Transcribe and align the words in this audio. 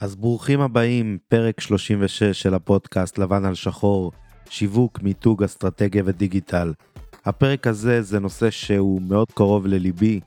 אז 0.00 0.16
ברוכים 0.16 0.60
הבאים, 0.60 1.18
פרק 1.28 1.60
36 1.60 2.22
של 2.22 2.54
הפודקאסט 2.54 3.18
לבן 3.18 3.44
על 3.44 3.54
שחור, 3.54 4.12
שיווק, 4.50 5.02
מיתוג, 5.02 5.42
אסטרטגיה 5.42 6.02
ודיגיטל. 6.06 6.72
הפרק 7.24 7.66
הזה 7.66 8.02
זה 8.02 8.20
נושא 8.20 8.50
שהוא 8.50 9.02
מאוד 9.02 9.32
קרוב 9.32 9.66
לליבי, 9.66 10.20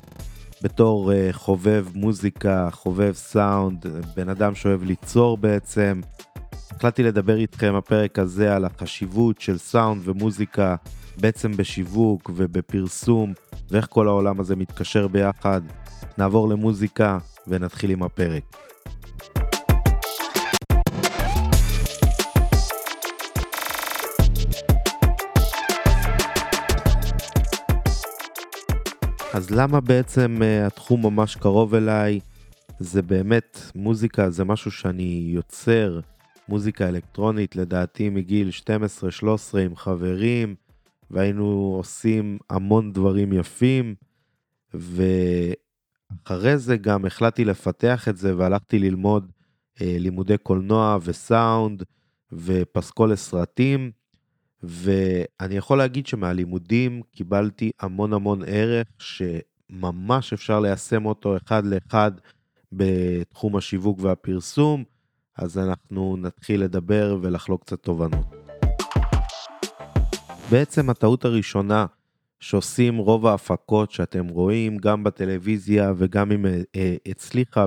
בתור 0.62 1.12
uh, 1.12 1.34
חובב 1.34 1.86
מוזיקה, 1.94 2.70
חובב 2.72 3.14
סאונד, 3.14 3.86
בן 4.16 4.30
אדם 4.30 4.56
שאוהב 4.56 4.84
ליצור 4.84 5.38
בעצם. 5.38 6.02
החלטתי 6.72 7.04
לדבר 7.04 7.38
איתכם 7.38 7.76
הפרק 7.76 8.20
הזה 8.20 8.56
על 8.56 8.66
החשיבות 8.66 9.42
של 9.42 9.58
סאונד 9.58 10.08
ומוזיקה 10.08 10.76
בעצם 11.18 11.52
בשיווק 11.58 12.32
ובפרסום, 12.36 13.34
ואיך 13.72 13.88
כל 13.90 14.08
העולם 14.08 14.40
הזה 14.40 14.56
מתקשר 14.56 15.08
ביחד. 15.08 15.62
נעבור 16.18 16.50
למוזיקה 16.50 17.18
ונתחיל 17.48 17.92
עם 17.92 18.04
הפרק. 18.04 18.71
אז 29.34 29.52
למה 29.52 29.82
בעצם 29.82 30.38
uh, 30.40 30.68
התחום 30.68 31.06
ממש 31.06 31.36
קרוב 31.36 31.76
אליי? 31.76 32.20
זה 32.80 33.02
באמת, 33.02 33.60
מוזיקה 33.76 34.30
זה 34.30 34.44
משהו 34.44 34.72
שאני 34.72 35.32
יוצר, 35.34 36.00
מוזיקה 36.48 36.90
אלקטרונית 36.90 37.56
לדעתי 37.56 38.10
מגיל 38.10 38.50
12-13 39.54 39.58
עם 39.58 39.76
חברים, 39.76 40.56
והיינו 41.12 41.74
עושים 41.78 42.38
המון 42.50 42.94
דברים 42.94 43.34
יפים, 43.34 43.96
ואחרי 44.74 46.58
זה 46.58 46.78
גם 46.78 47.06
החלטתי 47.06 47.46
לפתח 47.46 48.08
את 48.08 48.18
זה 48.18 48.38
והלכתי 48.38 48.80
ללמוד 48.80 49.32
uh, 49.76 49.80
לימודי 49.84 50.38
קולנוע 50.38 50.98
וסאונד 51.04 51.84
ופסקול 52.32 53.12
לסרטים. 53.12 53.92
ואני 54.64 55.56
יכול 55.56 55.78
להגיד 55.78 56.08
שמהלימודים 56.08 57.02
קיבלתי 57.12 57.72
המון 57.80 58.14
המון 58.14 58.42
ערך 58.46 58.88
שממש 59.00 60.34
אפשר 60.34 60.60
ליישם 60.60 61.06
אותו 61.06 61.38
אחד 61.38 61.66
לאחד 61.66 62.12
בתחום 62.72 63.56
השיווק 63.56 64.00
והפרסום, 64.02 64.84
אז 65.38 65.58
אנחנו 65.58 66.18
נתחיל 66.18 66.64
לדבר 66.64 67.18
ולחלוק 67.22 67.62
קצת 67.62 67.84
תובנות. 67.84 68.26
בעצם 70.52 70.90
הטעות 70.90 71.26
הראשונה 71.26 71.86
שעושים 72.40 72.98
רוב 72.98 73.26
ההפקות 73.26 73.92
שאתם 73.92 74.28
רואים 74.28 74.78
גם 74.78 75.04
בטלוויזיה 75.04 75.94
וגם 75.98 76.32
אם 76.32 76.46
אה, 76.76 76.96
הצליחה 77.08 77.66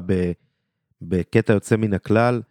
בקטע 1.03 1.53
יוצא 1.53 1.77
מן 1.77 1.95
הכלל, 1.95 2.43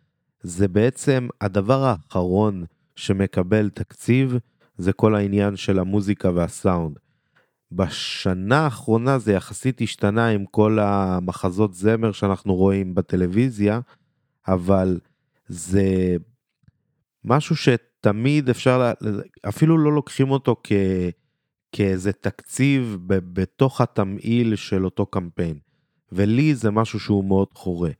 זה 0.41 0.67
בעצם 0.67 1.27
הדבר 1.41 1.83
האחרון 1.83 2.65
שמקבל 2.95 3.69
תקציב 3.69 4.37
זה 4.77 4.93
כל 4.93 5.15
העניין 5.15 5.55
של 5.55 5.79
המוזיקה 5.79 6.31
והסאונד. 6.31 6.99
בשנה 7.71 8.59
האחרונה 8.59 9.19
זה 9.19 9.33
יחסית 9.33 9.81
השתנה 9.81 10.27
עם 10.27 10.45
כל 10.45 10.79
המחזות 10.79 11.73
זמר 11.73 12.11
שאנחנו 12.11 12.55
רואים 12.55 12.95
בטלוויזיה, 12.95 13.79
אבל 14.47 14.99
זה 15.47 16.15
משהו 17.25 17.55
שתמיד 17.55 18.49
אפשר, 18.49 18.93
אפילו 19.49 19.77
לא 19.77 19.93
לוקחים 19.93 20.31
אותו 20.31 20.55
כ, 20.63 20.71
כאיזה 21.71 22.11
תקציב 22.11 22.97
בתוך 23.07 23.81
התמהיל 23.81 24.55
של 24.55 24.85
אותו 24.85 25.05
קמפיין. 25.05 25.59
ולי 26.11 26.55
זה 26.55 26.71
משהו 26.71 26.99
שהוא 26.99 27.25
מאוד 27.25 27.47
חורה. 27.53 27.91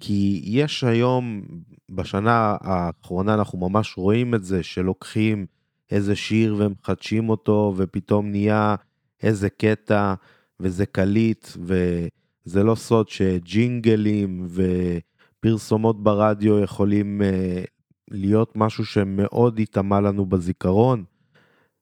כי 0.00 0.40
יש 0.44 0.84
היום, 0.84 1.42
בשנה 1.90 2.56
האחרונה 2.60 3.34
אנחנו 3.34 3.58
ממש 3.58 3.96
רואים 3.96 4.34
את 4.34 4.44
זה, 4.44 4.62
שלוקחים 4.62 5.46
איזה 5.90 6.16
שיר 6.16 6.56
ומחדשים 6.58 7.28
אותו, 7.28 7.74
ופתאום 7.76 8.30
נהיה 8.30 8.74
איזה 9.22 9.50
קטע, 9.50 10.14
וזה 10.60 10.86
קליט, 10.86 11.48
וזה 11.56 12.62
לא 12.62 12.74
סוד 12.74 13.08
שג'ינגלים 13.08 14.46
ופרסומות 14.48 16.02
ברדיו 16.02 16.58
יכולים 16.58 17.20
uh, 17.20 17.66
להיות 18.10 18.52
משהו 18.56 18.84
שמאוד 18.84 19.58
ייטמע 19.58 20.00
לנו 20.00 20.26
בזיכרון. 20.26 21.04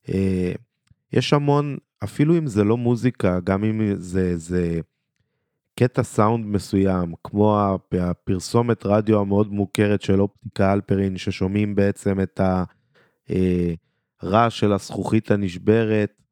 Uh, 0.06 0.10
יש 1.12 1.32
המון, 1.32 1.76
אפילו 2.04 2.38
אם 2.38 2.46
זה 2.46 2.64
לא 2.64 2.76
מוזיקה, 2.76 3.40
גם 3.44 3.64
אם 3.64 3.94
זה, 3.94 4.36
זה 4.36 4.80
קטע 5.78 6.02
סאונד 6.02 6.46
מסוים, 6.46 7.14
כמו 7.24 7.76
הפרסומת 8.00 8.86
רדיו 8.86 9.20
המאוד 9.20 9.52
מוכרת 9.52 10.02
של 10.02 10.20
אופטיקה 10.20 10.72
אלפרין, 10.72 11.16
ששומעים 11.16 11.74
בעצם 11.74 12.20
את 12.20 12.40
הרעש 14.20 14.44
אה, 14.44 14.50
של 14.50 14.72
הזכוכית 14.72 15.30
הנשברת 15.30 16.22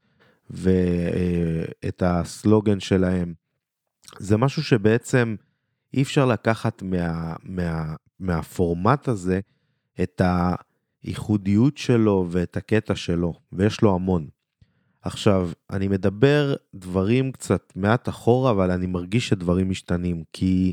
ואת 0.50 2.02
הסלוגן 2.02 2.80
שלהם. 2.80 3.34
זה 4.18 4.36
משהו 4.36 4.62
שבעצם 4.62 5.36
אי 5.94 6.02
אפשר 6.02 6.26
לקחת 6.26 6.82
מה, 6.82 7.34
מה, 7.42 7.94
מהפורמט 8.20 9.08
הזה 9.08 9.40
את 10.02 10.22
הייחודיות 11.02 11.76
שלו 11.76 12.26
ואת 12.30 12.56
הקטע 12.56 12.94
שלו, 12.94 13.34
ויש 13.52 13.80
לו 13.80 13.94
המון. 13.94 14.26
עכשיו, 15.06 15.50
אני 15.70 15.88
מדבר 15.88 16.54
דברים 16.74 17.32
קצת 17.32 17.72
מעט 17.76 18.08
אחורה, 18.08 18.50
אבל 18.50 18.70
אני 18.70 18.86
מרגיש 18.86 19.28
שדברים 19.28 19.70
משתנים, 19.70 20.22
כי 20.32 20.72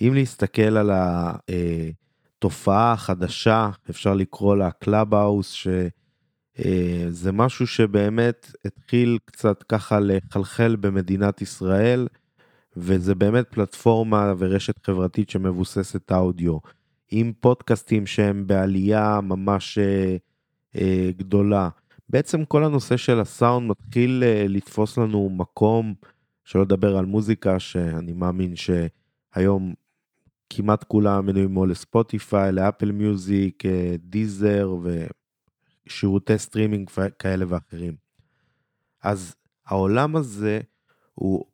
אם 0.00 0.14
להסתכל 0.14 0.76
על 0.76 0.90
התופעה 0.94 2.92
החדשה, 2.92 3.70
אפשר 3.90 4.14
לקרוא 4.14 4.56
לה 4.56 4.70
קלאבהאוס, 4.70 5.52
שזה 5.52 5.88
אה, 7.26 7.32
משהו 7.32 7.66
שבאמת 7.66 8.52
התחיל 8.64 9.18
קצת 9.24 9.62
ככה 9.62 10.00
לחלחל 10.00 10.76
במדינת 10.76 11.42
ישראל, 11.42 12.08
וזה 12.76 13.14
באמת 13.14 13.48
פלטפורמה 13.50 14.34
ורשת 14.38 14.86
חברתית 14.86 15.30
שמבוססת 15.30 16.12
אודיו, 16.12 16.58
עם 17.10 17.32
פודקאסטים 17.40 18.06
שהם 18.06 18.46
בעלייה 18.46 19.20
ממש 19.22 19.78
אה, 19.78 20.16
אה, 20.76 21.10
גדולה. 21.16 21.68
בעצם 22.08 22.44
כל 22.44 22.64
הנושא 22.64 22.96
של 22.96 23.20
הסאונד 23.20 23.70
מתחיל 23.70 24.22
אה, 24.22 24.48
לתפוס 24.48 24.98
לנו 24.98 25.30
מקום, 25.30 25.94
שלא 26.44 26.62
לדבר 26.62 26.96
על 26.96 27.04
מוזיקה, 27.04 27.60
שאני 27.60 28.12
מאמין 28.12 28.54
שהיום 28.56 29.74
כמעט 30.50 30.84
כולם 30.84 31.26
מנויים 31.26 31.56
או 31.56 31.66
לספוטיפיי, 31.66 32.52
לאפל 32.52 32.92
מיוזיק, 32.92 33.62
דיזר 33.98 34.74
ושירותי 35.86 36.38
סטרימינג 36.38 36.90
כאלה 37.18 37.44
ואחרים. 37.48 37.94
אז 39.02 39.34
העולם 39.66 40.16
הזה 40.16 40.60
הוא, 41.14 41.44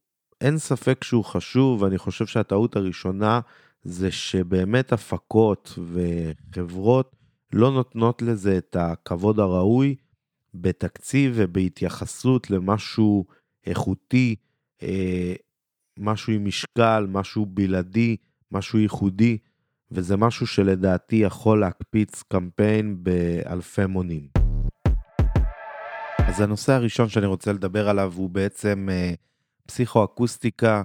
אין 0.41 0.59
ספק 0.59 1.05
שהוא 1.05 1.25
חשוב, 1.25 1.83
ואני 1.83 1.99
חושב 1.99 2.27
שהטעות 2.27 2.77
הראשונה 2.77 3.41
זה 3.83 4.10
שבאמת 4.10 4.93
הפקות 4.93 5.78
וחברות 5.93 7.16
לא 7.53 7.71
נותנות 7.71 8.22
לזה 8.22 8.59
את 8.59 8.77
הכבוד 8.78 9.41
הראוי, 9.41 9.97
בתקציב 10.55 11.33
ובהתייחסות 11.37 12.50
למשהו 12.50 13.25
איכותי, 13.66 14.37
אה, 14.83 15.34
משהו 15.99 16.33
עם 16.33 16.44
משקל, 16.44 17.06
משהו 17.09 17.47
בלעדי, 17.47 18.16
משהו 18.53 18.78
ייחודי, 18.78 19.39
וזה 19.91 20.16
משהו 20.16 20.47
שלדעתי 20.47 21.16
יכול 21.16 21.60
להקפיץ 21.60 22.22
קמפיין 22.28 22.97
באלפי 23.03 23.87
מונים. 23.87 24.28
אז 26.19 26.41
הנושא 26.41 26.72
הראשון 26.72 27.09
שאני 27.09 27.27
רוצה 27.27 27.53
לדבר 27.53 27.89
עליו 27.89 28.12
הוא 28.16 28.31
בעצם 28.31 28.89
אה, 28.91 29.15
פסיכואקוסטיקה 29.66 30.83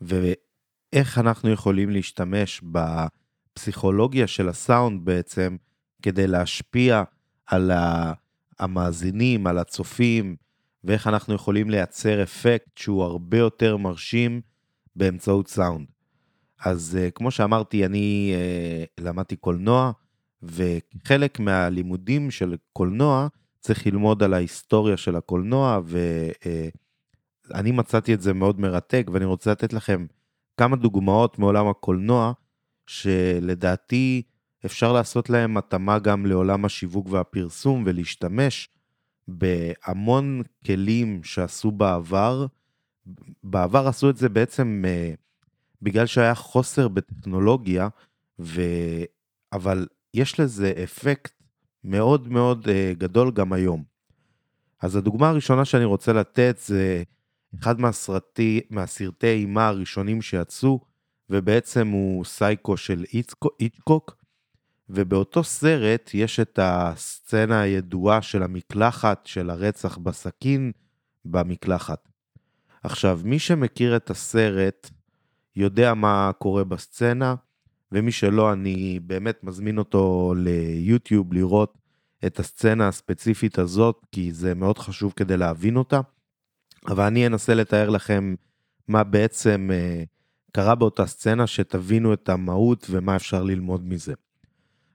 ואיך 0.00 1.18
אנחנו 1.18 1.50
יכולים 1.50 1.90
להשתמש 1.90 2.62
בפסיכולוגיה 2.64 4.26
של 4.26 4.48
הסאונד 4.48 5.04
בעצם 5.04 5.56
כדי 6.02 6.26
להשפיע 6.26 7.02
על 7.46 7.70
ה... 7.70 8.12
המאזינים, 8.58 9.46
על 9.46 9.58
הצופים, 9.58 10.36
ואיך 10.84 11.06
אנחנו 11.06 11.34
יכולים 11.34 11.70
לייצר 11.70 12.22
אפקט 12.22 12.78
שהוא 12.78 13.02
הרבה 13.02 13.38
יותר 13.38 13.76
מרשים 13.76 14.40
באמצעות 14.96 15.48
סאונד. 15.48 15.86
אז 16.64 16.98
uh, 17.00 17.10
כמו 17.10 17.30
שאמרתי, 17.30 17.86
אני 17.86 18.34
uh, 18.34 19.02
למדתי 19.04 19.36
קולנוע, 19.36 19.92
וחלק 20.42 21.40
מהלימודים 21.40 22.30
של 22.30 22.56
קולנוע 22.72 23.28
צריך 23.60 23.86
ללמוד 23.86 24.22
על 24.22 24.34
ההיסטוריה 24.34 24.96
של 24.96 25.16
הקולנוע, 25.16 25.80
ואני 25.84 27.70
uh, 27.70 27.72
מצאתי 27.72 28.14
את 28.14 28.20
זה 28.20 28.32
מאוד 28.32 28.60
מרתק, 28.60 29.06
ואני 29.12 29.24
רוצה 29.24 29.50
לתת 29.50 29.72
לכם 29.72 30.06
כמה 30.56 30.76
דוגמאות 30.76 31.38
מעולם 31.38 31.68
הקולנוע, 31.68 32.32
שלדעתי 32.86 34.22
אפשר 34.64 34.92
לעשות 34.92 35.30
להם 35.30 35.56
התאמה 35.56 35.98
גם 35.98 36.26
לעולם 36.26 36.64
השיווק 36.64 37.08
והפרסום 37.10 37.82
ולהשתמש 37.86 38.68
בהמון 39.28 40.42
כלים 40.66 41.24
שעשו 41.24 41.70
בעבר. 41.70 42.46
בעבר 43.44 43.88
עשו 43.88 44.10
את 44.10 44.16
זה 44.16 44.28
בעצם 44.28 44.84
uh, 44.84 45.16
בגלל 45.82 46.06
שהיה 46.06 46.34
חוסר 46.34 46.88
בטכנולוגיה, 46.88 47.88
ו... 48.38 48.62
אבל 49.52 49.86
יש 50.14 50.40
לזה 50.40 50.72
אפקט 50.84 51.42
מאוד 51.84 52.28
מאוד 52.28 52.64
uh, 52.68 52.98
גדול 52.98 53.30
גם 53.30 53.52
היום. 53.52 53.84
אז 54.82 54.96
הדוגמה 54.96 55.28
הראשונה 55.28 55.64
שאני 55.64 55.84
רוצה 55.84 56.12
לתת 56.12 56.56
זה 56.64 57.02
אחד 57.60 57.80
מהסרטי, 57.80 58.60
מהסרטי 58.70 59.26
אימה 59.26 59.68
הראשונים 59.68 60.22
שיצאו, 60.22 60.80
ובעצם 61.30 61.88
הוא 61.88 62.24
סייקו 62.24 62.76
של 62.76 63.04
איצקוק, 63.60 64.23
ובאותו 64.88 65.44
סרט 65.44 66.10
יש 66.14 66.40
את 66.40 66.58
הסצנה 66.62 67.60
הידועה 67.60 68.22
של 68.22 68.42
המקלחת, 68.42 69.26
של 69.26 69.50
הרצח 69.50 69.98
בסכין 69.98 70.72
במקלחת. 71.24 72.08
עכשיו, 72.82 73.20
מי 73.24 73.38
שמכיר 73.38 73.96
את 73.96 74.10
הסרט 74.10 74.90
יודע 75.56 75.94
מה 75.94 76.30
קורה 76.38 76.64
בסצנה, 76.64 77.34
ומי 77.92 78.12
שלא, 78.12 78.52
אני 78.52 79.00
באמת 79.02 79.44
מזמין 79.44 79.78
אותו 79.78 80.34
ליוטיוב 80.36 81.32
לראות 81.32 81.78
את 82.26 82.38
הסצנה 82.38 82.88
הספציפית 82.88 83.58
הזאת, 83.58 84.06
כי 84.12 84.32
זה 84.32 84.54
מאוד 84.54 84.78
חשוב 84.78 85.12
כדי 85.16 85.36
להבין 85.36 85.76
אותה. 85.76 86.00
אבל 86.86 87.04
אני 87.04 87.26
אנסה 87.26 87.54
לתאר 87.54 87.90
לכם 87.90 88.34
מה 88.88 89.04
בעצם 89.04 89.70
אה, 89.72 90.04
קרה 90.52 90.74
באותה 90.74 91.06
סצנה, 91.06 91.46
שתבינו 91.46 92.12
את 92.12 92.28
המהות 92.28 92.86
ומה 92.90 93.16
אפשר 93.16 93.42
ללמוד 93.42 93.84
מזה. 93.88 94.14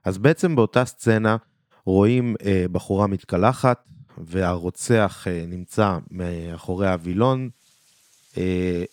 אז 0.10 0.18
בעצם 0.18 0.56
באותה 0.56 0.86
סצנה 0.86 1.38
רואים 1.86 2.36
אה, 2.46 2.66
בחורה 2.72 3.08
מתקלחת, 3.08 3.84
והרוצח 4.18 5.28
אה, 5.28 5.44
נמצא 5.48 5.98
מאחורי 6.12 6.90
הווילון, 6.90 7.50
אה, 8.38 8.84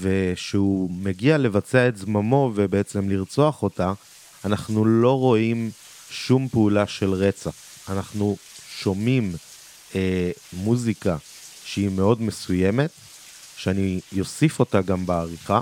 ושהוא 0.00 0.90
מגיע 0.90 1.38
לבצע 1.38 1.88
את 1.88 1.96
זממו 1.96 2.52
ובעצם 2.54 3.08
לרצוח 3.10 3.62
אותה, 3.62 3.92
אנחנו 4.44 4.84
לא 4.84 5.18
רואים 5.18 5.70
שום 6.10 6.48
פעולה 6.48 6.86
של 6.86 7.12
רצח. 7.12 7.54
אנחנו 7.88 8.36
שומעים 8.78 9.32
אה, 9.94 10.30
מוזיקה 10.52 11.16
שהיא 11.64 11.90
מאוד 11.90 12.22
מסוימת, 12.22 12.90
שאני 13.56 14.00
אוסיף 14.18 14.60
אותה 14.60 14.80
גם 14.82 15.06
בעריכה. 15.06 15.60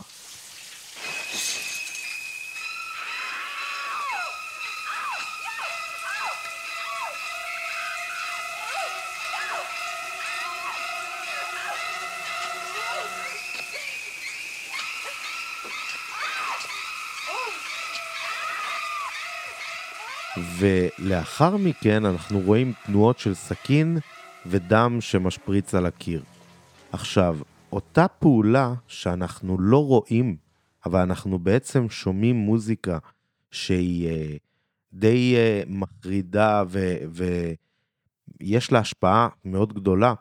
ולאחר 20.64 21.56
מכן 21.56 22.04
אנחנו 22.04 22.40
רואים 22.40 22.72
תנועות 22.86 23.18
של 23.18 23.34
סכין 23.34 23.98
ודם 24.46 24.96
שמשפריץ 25.00 25.74
על 25.74 25.86
הקיר. 25.86 26.22
עכשיו, 26.92 27.38
אותה 27.72 28.08
פעולה 28.08 28.74
שאנחנו 28.86 29.60
לא 29.60 29.84
רואים, 29.86 30.36
אבל 30.86 31.00
אנחנו 31.00 31.38
בעצם 31.38 31.88
שומעים 31.90 32.36
מוזיקה 32.36 32.98
שהיא 33.50 34.08
uh, 34.08 34.38
די 34.92 35.36
uh, 35.36 35.68
מחרידה 35.68 36.64
ויש 38.40 38.72
לה 38.72 38.78
השפעה 38.78 39.28
מאוד 39.44 39.72
גדולה, 39.72 40.14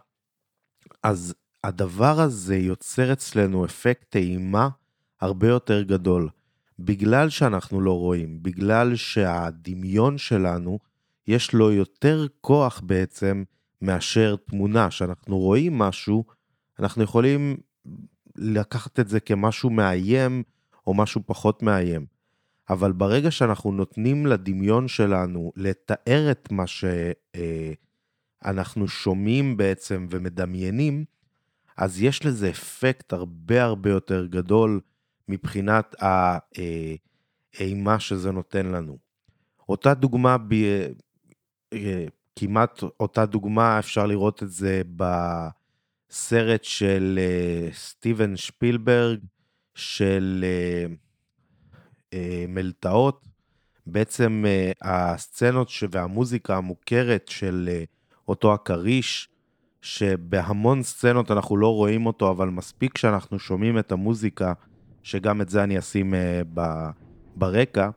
אז 1.03 1.35
הדבר 1.63 2.19
הזה 2.19 2.57
יוצר 2.57 3.13
אצלנו 3.13 3.65
אפקט 3.65 4.05
טעימה 4.09 4.69
הרבה 5.21 5.47
יותר 5.47 5.83
גדול. 5.83 6.29
בגלל 6.79 7.29
שאנחנו 7.29 7.81
לא 7.81 7.99
רואים, 7.99 8.43
בגלל 8.43 8.95
שהדמיון 8.95 10.17
שלנו, 10.17 10.79
יש 11.27 11.53
לו 11.53 11.71
יותר 11.71 12.25
כוח 12.41 12.81
בעצם 12.85 13.43
מאשר 13.81 14.35
תמונה. 14.35 14.89
כשאנחנו 14.89 15.39
רואים 15.39 15.77
משהו, 15.77 16.25
אנחנו 16.79 17.03
יכולים 17.03 17.57
לקחת 18.35 18.99
את 18.99 19.09
זה 19.09 19.19
כמשהו 19.19 19.69
מאיים 19.69 20.43
או 20.87 20.93
משהו 20.93 21.21
פחות 21.25 21.63
מאיים. 21.63 22.05
אבל 22.69 22.91
ברגע 22.91 23.31
שאנחנו 23.31 23.71
נותנים 23.71 24.25
לדמיון 24.25 24.87
שלנו 24.87 25.51
לתאר 25.55 26.31
את 26.31 26.51
מה 26.51 26.63
שאנחנו 28.43 28.87
שומעים 28.87 29.57
בעצם 29.57 30.07
ומדמיינים, 30.09 31.05
אז 31.77 32.01
יש 32.01 32.25
לזה 32.25 32.49
אפקט 32.49 33.13
הרבה 33.13 33.63
הרבה 33.63 33.89
יותר 33.89 34.25
גדול 34.25 34.79
מבחינת 35.27 35.95
האימה 37.59 37.99
שזה 37.99 38.31
נותן 38.31 38.65
לנו. 38.65 38.97
אותה 39.69 39.93
דוגמה, 39.93 40.37
ב... 40.37 40.53
אה, 41.73 42.05
כמעט 42.35 42.83
אותה 42.99 43.25
דוגמה, 43.25 43.79
אפשר 43.79 44.05
לראות 44.05 44.43
את 44.43 44.49
זה 44.49 44.81
בסרט 44.95 46.63
של 46.63 47.19
אה, 47.21 47.69
סטיבן 47.73 48.35
שפילברג, 48.37 49.19
של 49.75 50.45
אה, 52.13 52.45
מלטעות. 52.47 53.27
בעצם 53.85 54.45
הסצנות 54.81 55.69
והמוזיקה 55.91 56.57
המוכרת 56.57 57.27
של 57.27 57.69
אותו 58.27 58.53
הכריש, 58.53 59.29
שבהמון 59.81 60.83
סצנות 60.83 61.31
אנחנו 61.31 61.57
לא 61.57 61.75
רואים 61.75 62.05
אותו, 62.05 62.31
אבל 62.31 62.49
מספיק 62.49 62.97
שאנחנו 62.97 63.39
שומעים 63.39 63.79
את 63.79 63.91
המוזיקה, 63.91 64.53
שגם 65.03 65.41
את 65.41 65.49
זה 65.49 65.63
אני 65.63 65.79
אשים 65.79 66.13
uh, 66.13 66.59
ברקע. 67.35 67.89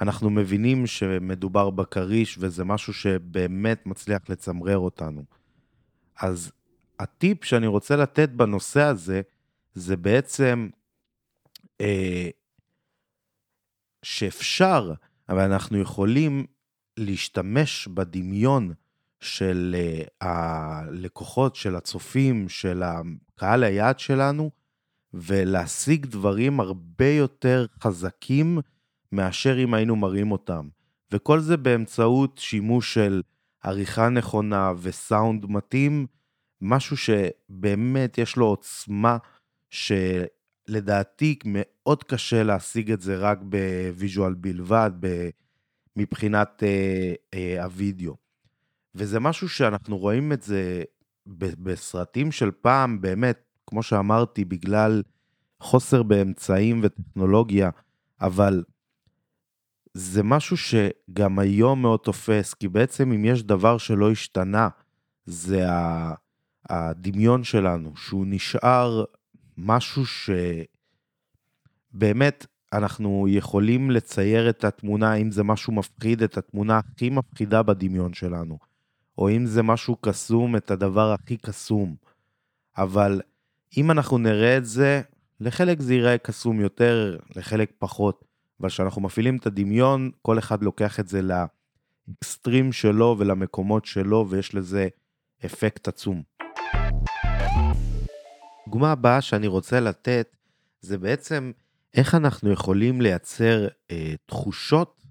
אנחנו 0.00 0.30
מבינים 0.30 0.86
שמדובר 0.86 1.70
בכריש 1.70 2.38
וזה 2.40 2.64
משהו 2.64 2.92
שבאמת 2.92 3.86
מצליח 3.86 4.22
לצמרר 4.28 4.78
אותנו. 4.78 5.24
אז 6.20 6.52
הטיפ 6.98 7.44
שאני 7.44 7.66
רוצה 7.66 7.96
לתת 7.96 8.28
בנושא 8.28 8.80
הזה, 8.82 9.20
זה 9.74 9.96
בעצם 9.96 10.68
אה, 11.80 12.28
שאפשר, 14.02 14.94
אבל 15.28 15.40
אנחנו 15.40 15.78
יכולים 15.78 16.46
להשתמש 16.96 17.88
בדמיון 17.88 18.72
של 19.20 19.76
אה, 19.78 20.28
הלקוחות, 20.28 21.56
של 21.56 21.76
הצופים, 21.76 22.48
של 22.48 22.82
הקהל 22.82 23.64
היעד 23.64 23.98
שלנו, 23.98 24.50
ולהשיג 25.14 26.06
דברים 26.06 26.60
הרבה 26.60 27.08
יותר 27.08 27.66
חזקים 27.82 28.58
מאשר 29.12 29.64
אם 29.64 29.74
היינו 29.74 29.96
מראים 29.96 30.32
אותם. 30.32 30.68
וכל 31.12 31.40
זה 31.40 31.56
באמצעות 31.56 32.38
שימוש 32.38 32.94
של 32.94 33.22
עריכה 33.62 34.08
נכונה 34.08 34.72
וסאונד 34.80 35.46
מתאים, 35.46 36.06
משהו 36.60 36.96
שבאמת 36.96 38.18
יש 38.18 38.36
לו 38.36 38.46
עוצמה 38.46 39.16
שלדעתי 39.70 41.38
מאוד 41.44 42.04
קשה 42.04 42.42
להשיג 42.42 42.92
את 42.92 43.00
זה 43.00 43.16
רק 43.16 43.38
ב 43.42 43.55
visual 43.55 44.34
בלבד, 44.34 44.90
מבחינת 45.96 46.62
אה, 46.62 47.12
אה, 47.34 47.64
הווידאו. 47.64 48.16
וזה 48.94 49.20
משהו 49.20 49.48
שאנחנו 49.48 49.98
רואים 49.98 50.32
את 50.32 50.42
זה 50.42 50.82
בסרטים 51.36 52.32
של 52.32 52.50
פעם, 52.50 53.00
באמת, 53.00 53.40
כמו 53.66 53.82
שאמרתי, 53.82 54.44
בגלל 54.44 55.02
חוסר 55.60 56.02
באמצעים 56.02 56.80
וטכנולוגיה, 56.82 57.70
אבל 58.20 58.64
זה 59.94 60.22
משהו 60.22 60.56
שגם 60.56 61.38
היום 61.38 61.82
מאוד 61.82 62.00
תופס, 62.00 62.54
כי 62.54 62.68
בעצם 62.68 63.12
אם 63.12 63.24
יש 63.24 63.42
דבר 63.42 63.78
שלא 63.78 64.10
השתנה, 64.10 64.68
זה 65.26 65.66
הדמיון 66.68 67.44
שלנו, 67.44 67.96
שהוא 67.96 68.26
נשאר 68.28 69.04
משהו 69.58 70.02
שבאמת 71.92 72.46
אנחנו 72.72 73.26
יכולים 73.28 73.90
לצייר 73.90 74.50
את 74.50 74.64
התמונה, 74.64 75.14
אם 75.14 75.30
זה 75.30 75.42
משהו 75.42 75.72
מפחיד, 75.72 76.22
את 76.22 76.38
התמונה 76.38 76.78
הכי 76.78 77.10
מפחידה 77.10 77.62
בדמיון 77.62 78.14
שלנו, 78.14 78.58
או 79.18 79.30
אם 79.30 79.46
זה 79.46 79.62
משהו 79.62 79.96
קסום, 80.00 80.56
את 80.56 80.70
הדבר 80.70 81.12
הכי 81.12 81.36
קסום. 81.36 81.94
אבל 82.78 83.20
אם 83.76 83.90
אנחנו 83.90 84.18
נראה 84.18 84.56
את 84.56 84.64
זה, 84.64 85.02
לחלק 85.40 85.80
זה 85.80 85.94
ייראה 85.94 86.18
קסום 86.18 86.60
יותר, 86.60 87.18
לחלק 87.36 87.72
פחות. 87.78 88.29
אבל 88.60 88.68
כשאנחנו 88.68 89.02
מפעילים 89.02 89.36
את 89.36 89.46
הדמיון, 89.46 90.10
כל 90.22 90.38
אחד 90.38 90.62
לוקח 90.62 91.00
את 91.00 91.08
זה 91.08 91.20
לאקסטרים 91.22 92.72
שלו 92.72 93.16
ולמקומות 93.18 93.84
שלו, 93.84 94.26
ויש 94.30 94.54
לזה 94.54 94.88
אפקט 95.44 95.88
עצום. 95.88 96.22
דוגמה 98.66 98.92
הבאה 98.92 99.20
שאני 99.20 99.46
רוצה 99.46 99.80
לתת, 99.80 100.36
זה 100.80 100.98
בעצם 100.98 101.52
איך 101.94 102.14
אנחנו 102.14 102.52
יכולים 102.52 103.00
לייצר 103.00 103.68
אה, 103.90 104.14
תחושות 104.26 105.02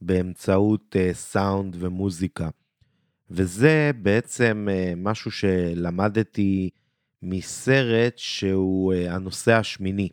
באמצעות 0.00 0.96
אה, 0.96 1.10
סאונד 1.12 1.76
ומוזיקה. 1.78 2.48
וזה 3.30 3.90
בעצם 4.02 4.68
אה, 4.70 4.92
משהו 4.96 5.30
שלמדתי 5.30 6.70
מסרט 7.22 8.18
שהוא 8.18 8.92
אה, 8.92 9.14
הנושא 9.14 9.52
השמיני, 9.52 10.08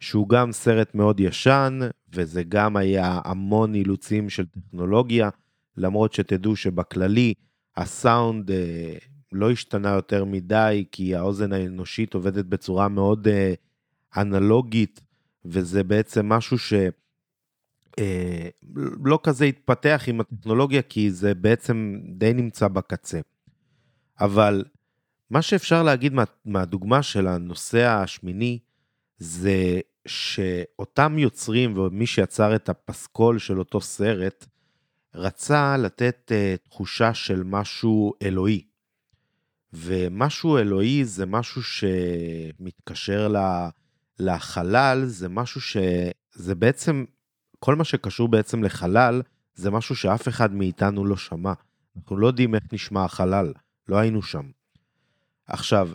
שהוא 0.00 0.28
גם 0.28 0.52
סרט 0.52 0.94
מאוד 0.94 1.20
ישן, 1.20 1.78
וזה 2.12 2.42
גם 2.42 2.76
היה 2.76 3.20
המון 3.24 3.74
אילוצים 3.74 4.28
של 4.28 4.46
טכנולוגיה, 4.46 5.30
למרות 5.76 6.12
שתדעו 6.12 6.56
שבכללי 6.56 7.34
הסאונד 7.76 8.50
אה, 8.50 8.94
לא 9.32 9.50
השתנה 9.50 9.90
יותר 9.90 10.24
מדי, 10.24 10.84
כי 10.92 11.14
האוזן 11.14 11.52
האנושית 11.52 12.14
עובדת 12.14 12.44
בצורה 12.44 12.88
מאוד 12.88 13.28
אנלוגית, 14.16 15.00
וזה 15.44 15.84
בעצם 15.84 16.28
משהו 16.28 16.58
ש... 16.58 16.72
אה, 17.98 18.48
לא 19.04 19.18
כזה 19.22 19.44
התפתח 19.44 20.04
עם 20.06 20.20
הטכנולוגיה, 20.20 20.82
כי 20.82 21.10
זה 21.10 21.34
בעצם 21.34 22.00
די 22.04 22.32
נמצא 22.34 22.68
בקצה. 22.68 23.20
אבל 24.20 24.64
מה 25.30 25.42
שאפשר 25.42 25.82
להגיד 25.82 26.12
מה, 26.12 26.24
מהדוגמה 26.44 27.02
של 27.02 27.26
הנושא 27.26 27.86
השמיני, 27.86 28.58
זה 29.18 29.80
שאותם 30.06 31.18
יוצרים 31.18 31.78
ומי 31.78 32.06
שיצר 32.06 32.56
את 32.56 32.68
הפסקול 32.68 33.38
של 33.38 33.58
אותו 33.58 33.80
סרט, 33.80 34.46
רצה 35.14 35.76
לתת 35.76 36.32
uh, 36.32 36.68
תחושה 36.68 37.14
של 37.14 37.42
משהו 37.42 38.12
אלוהי. 38.22 38.62
ומשהו 39.72 40.58
אלוהי 40.58 41.04
זה 41.04 41.26
משהו 41.26 41.62
שמתקשר 41.62 43.34
לחלל, 44.18 45.04
זה 45.04 45.28
משהו 45.28 45.60
שזה 45.60 46.54
בעצם 46.54 47.04
כל 47.58 47.74
מה 47.74 47.84
שקשור 47.84 48.28
בעצם 48.28 48.64
לחלל, 48.64 49.22
זה 49.54 49.70
משהו 49.70 49.96
שאף 49.96 50.28
אחד 50.28 50.54
מאיתנו 50.54 51.04
לא 51.04 51.16
שמע. 51.16 51.52
אנחנו 51.96 52.16
לא 52.16 52.26
יודעים 52.26 52.54
איך 52.54 52.64
נשמע 52.72 53.04
החלל, 53.04 53.52
לא 53.88 53.96
היינו 53.96 54.22
שם. 54.22 54.50
עכשיו, 55.46 55.88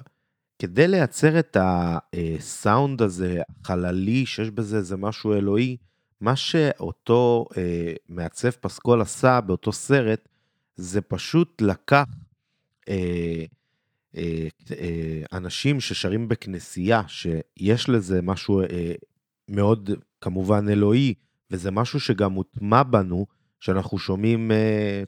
כדי 0.62 0.88
לייצר 0.88 1.40
את 1.40 1.58
הסאונד 1.60 3.02
הזה, 3.02 3.42
החללי, 3.62 4.26
שיש 4.26 4.50
בזה 4.50 4.78
איזה 4.78 4.98
משהו 4.98 5.34
אלוהי, 5.34 5.78
מה 6.22 6.36
שאותו 6.36 7.46
אה, 7.58 7.94
מעצב 8.10 8.50
פסקול 8.50 9.02
עשה 9.02 9.42
באותו 9.42 9.72
סרט, 9.72 10.30
זה 10.76 11.02
פשוט 11.02 11.62
לקח 11.62 12.06
אה, 12.90 13.44
אה, 14.18 14.48
אה, 14.72 15.22
אנשים 15.34 15.80
ששרים 15.80 16.28
בכנסייה, 16.28 17.02
שיש 17.08 17.90
לזה 17.90 18.22
משהו 18.22 18.62
אה, 18.62 18.94
מאוד 19.50 19.90
כמובן 20.22 20.70
אלוהי, 20.70 21.14
וזה 21.52 21.72
משהו 21.72 22.00
שגם 22.00 22.32
מוטמע 22.32 22.84
בנו, 22.84 23.26
שאנחנו 23.60 23.98
שומעים 23.98 24.52
אה, 24.52 25.04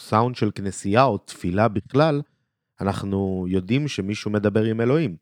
סאונד 0.00 0.36
של 0.36 0.50
כנסייה 0.54 1.04
או 1.04 1.18
תפילה 1.18 1.68
בכלל, 1.68 2.22
אנחנו 2.80 3.46
יודעים 3.48 3.88
שמישהו 3.88 4.30
מדבר 4.30 4.64
עם 4.64 4.80
אלוהים. 4.80 5.16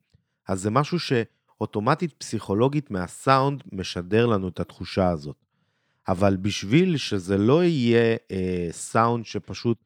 אז 0.49 0.61
זה 0.61 0.71
משהו 0.71 0.99
שאוטומטית 0.99 2.13
פסיכולוגית 2.13 2.91
מהסאונד 2.91 3.63
משדר 3.73 4.27
לנו 4.27 4.49
את 4.49 4.61
התחושה 4.61 5.09
הזאת. 5.09 5.37
אבל 6.09 6.37
בשביל 6.37 6.97
שזה 6.97 7.39
לא 7.39 7.65
יהיה 7.65 8.17
אה, 8.31 8.69
סאונד 8.71 9.25
שפשוט 9.25 9.79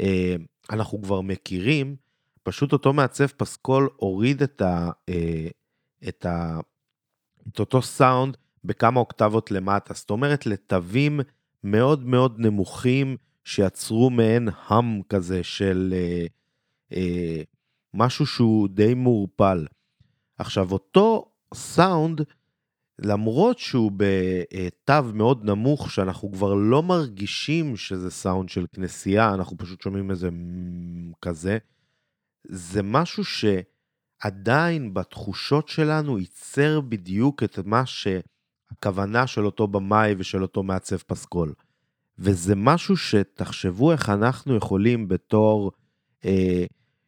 אה, 0.00 0.36
אנחנו 0.70 1.02
כבר 1.02 1.20
מכירים, 1.20 1.96
פשוט 2.42 2.72
אותו 2.72 2.92
מעצב 2.92 3.26
פסקול 3.26 3.88
הוריד 3.96 4.42
את, 4.42 4.62
ה, 4.62 4.90
אה, 5.08 5.48
את, 6.08 6.26
ה, 6.26 6.60
את 7.48 7.60
אותו 7.60 7.82
סאונד 7.82 8.36
בכמה 8.64 9.00
אוקטבות 9.00 9.50
למטה. 9.50 9.94
זאת 9.94 10.10
אומרת, 10.10 10.46
לתווים 10.46 11.20
מאוד 11.64 12.06
מאוד 12.06 12.38
נמוכים 12.38 13.16
שיצרו 13.44 14.10
מעין 14.10 14.48
האם 14.66 15.02
כזה 15.08 15.42
של 15.42 15.94
אה, 15.96 16.26
אה, 16.92 17.42
משהו 17.94 18.26
שהוא 18.26 18.68
די 18.68 18.94
מעורפל. 18.94 19.66
עכשיו, 20.38 20.72
אותו 20.72 21.32
סאונד, 21.54 22.20
למרות 22.98 23.58
שהוא 23.58 23.92
בתו 23.96 25.02
מאוד 25.14 25.44
נמוך, 25.44 25.90
שאנחנו 25.90 26.32
כבר 26.32 26.54
לא 26.54 26.82
מרגישים 26.82 27.76
שזה 27.76 28.10
סאונד 28.10 28.48
של 28.48 28.66
כנסייה, 28.72 29.34
אנחנו 29.34 29.56
פשוט 29.56 29.80
שומעים 29.80 30.10
איזה 30.10 30.28
כזה, 31.22 31.58
זה 32.48 32.82
משהו 32.82 33.24
שעדיין 33.24 34.94
בתחושות 34.94 35.68
שלנו 35.68 36.18
ייצר 36.18 36.80
בדיוק 36.80 37.42
את 37.42 37.58
מה 37.58 37.86
ש... 37.86 38.06
הכוונה 38.72 39.26
של 39.26 39.46
אותו 39.46 39.66
במאי 39.66 40.14
ושל 40.18 40.42
אותו 40.42 40.62
מעצב 40.62 40.96
פסקול. 40.96 41.52
וזה 42.18 42.54
משהו 42.56 42.96
שתחשבו 42.96 43.92
איך 43.92 44.08
אנחנו 44.10 44.56
יכולים 44.56 45.08
בתור 45.08 45.72
אה, 46.24 46.64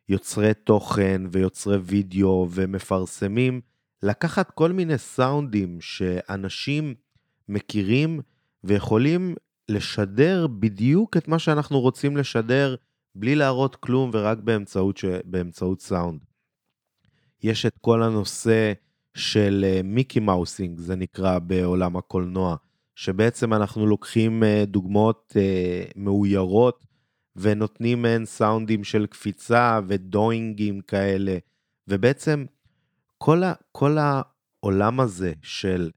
יוצרי 0.09 0.55
תוכן 0.55 1.23
ויוצרי 1.31 1.77
וידאו 1.77 2.49
ומפרסמים, 2.51 3.61
לקחת 4.03 4.51
כל 4.51 4.73
מיני 4.73 4.99
סאונדים 4.99 5.81
שאנשים 5.81 6.95
מכירים 7.49 8.21
ויכולים 8.65 9.35
לשדר 9.69 10.47
בדיוק 10.47 11.17
את 11.17 11.29
מה 11.29 11.39
שאנחנו 11.39 11.81
רוצים 11.81 12.17
לשדר, 12.17 12.75
בלי 13.15 13.35
להראות 13.35 13.77
כלום 13.77 14.11
ורק 14.13 14.39
באמצעות, 14.39 14.97
ש... 14.97 15.05
באמצעות 15.25 15.81
סאונד. 15.81 16.21
יש 17.43 17.67
את 17.67 17.79
כל 17.81 18.03
הנושא 18.03 18.73
של 19.15 19.65
אה, 19.69 19.81
מיקי 19.85 20.21
מאוסינג, 20.21 20.79
זה 20.79 20.97
נקרא 20.97 21.39
בעולם 21.39 21.97
הקולנוע, 21.97 22.57
שבעצם 22.95 23.55
אנחנו 23.55 23.87
לוקחים 23.87 24.43
אה, 24.45 24.65
דוגמאות 24.67 25.37
אה, 25.37 25.85
מאוירות 25.97 26.85
ונותנים 27.37 28.03
מהן 28.03 28.25
סאונדים 28.25 28.85
של 28.85 29.07
קפיצה 29.07 29.81
ודוינגים 29.87 30.81
כאלה, 30.81 31.39
ובעצם 31.89 32.45
כל, 33.19 33.43
ה, 33.43 33.53
כל 33.73 33.99
העולם 33.99 35.01
הזה 35.01 35.33
של 35.43 35.91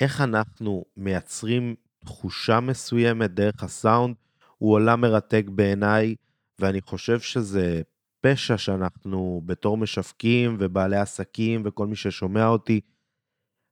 איך 0.00 0.20
אנחנו 0.20 0.84
מייצרים 0.96 1.74
תחושה 2.04 2.60
מסוימת 2.60 3.30
דרך 3.30 3.62
הסאונד, 3.62 4.14
הוא 4.58 4.72
עולם 4.72 5.00
מרתק 5.00 5.44
בעיניי, 5.48 6.14
ואני 6.58 6.80
חושב 6.80 7.20
שזה 7.20 7.82
פשע 8.20 8.58
שאנחנו 8.58 9.42
בתור 9.46 9.76
משווקים 9.76 10.56
ובעלי 10.58 10.96
עסקים 10.96 11.62
וכל 11.64 11.86
מי 11.86 11.96
ששומע 11.96 12.46
אותי, 12.46 12.80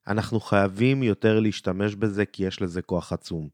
אנחנו 0.06 0.40
חייבים 0.40 1.02
יותר 1.02 1.40
להשתמש 1.40 1.94
בזה 1.94 2.26
כי 2.26 2.44
יש 2.44 2.62
לזה 2.62 2.82
כוח 2.82 3.12
עצום. 3.12 3.48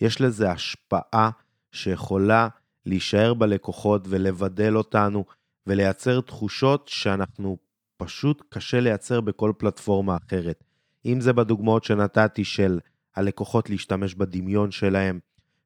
יש 0.00 0.20
לזה 0.20 0.50
השפעה 0.50 1.30
שיכולה 1.72 2.48
להישאר 2.86 3.34
בלקוחות 3.34 4.02
ולבדל 4.08 4.76
אותנו 4.76 5.24
ולייצר 5.66 6.20
תחושות 6.20 6.88
שאנחנו 6.88 7.56
פשוט 7.96 8.42
קשה 8.48 8.80
לייצר 8.80 9.20
בכל 9.20 9.52
פלטפורמה 9.58 10.16
אחרת. 10.16 10.64
אם 11.06 11.20
זה 11.20 11.32
בדוגמאות 11.32 11.84
שנתתי 11.84 12.44
של 12.44 12.80
הלקוחות 13.16 13.70
להשתמש 13.70 14.14
בדמיון 14.14 14.70
שלהם, 14.70 15.18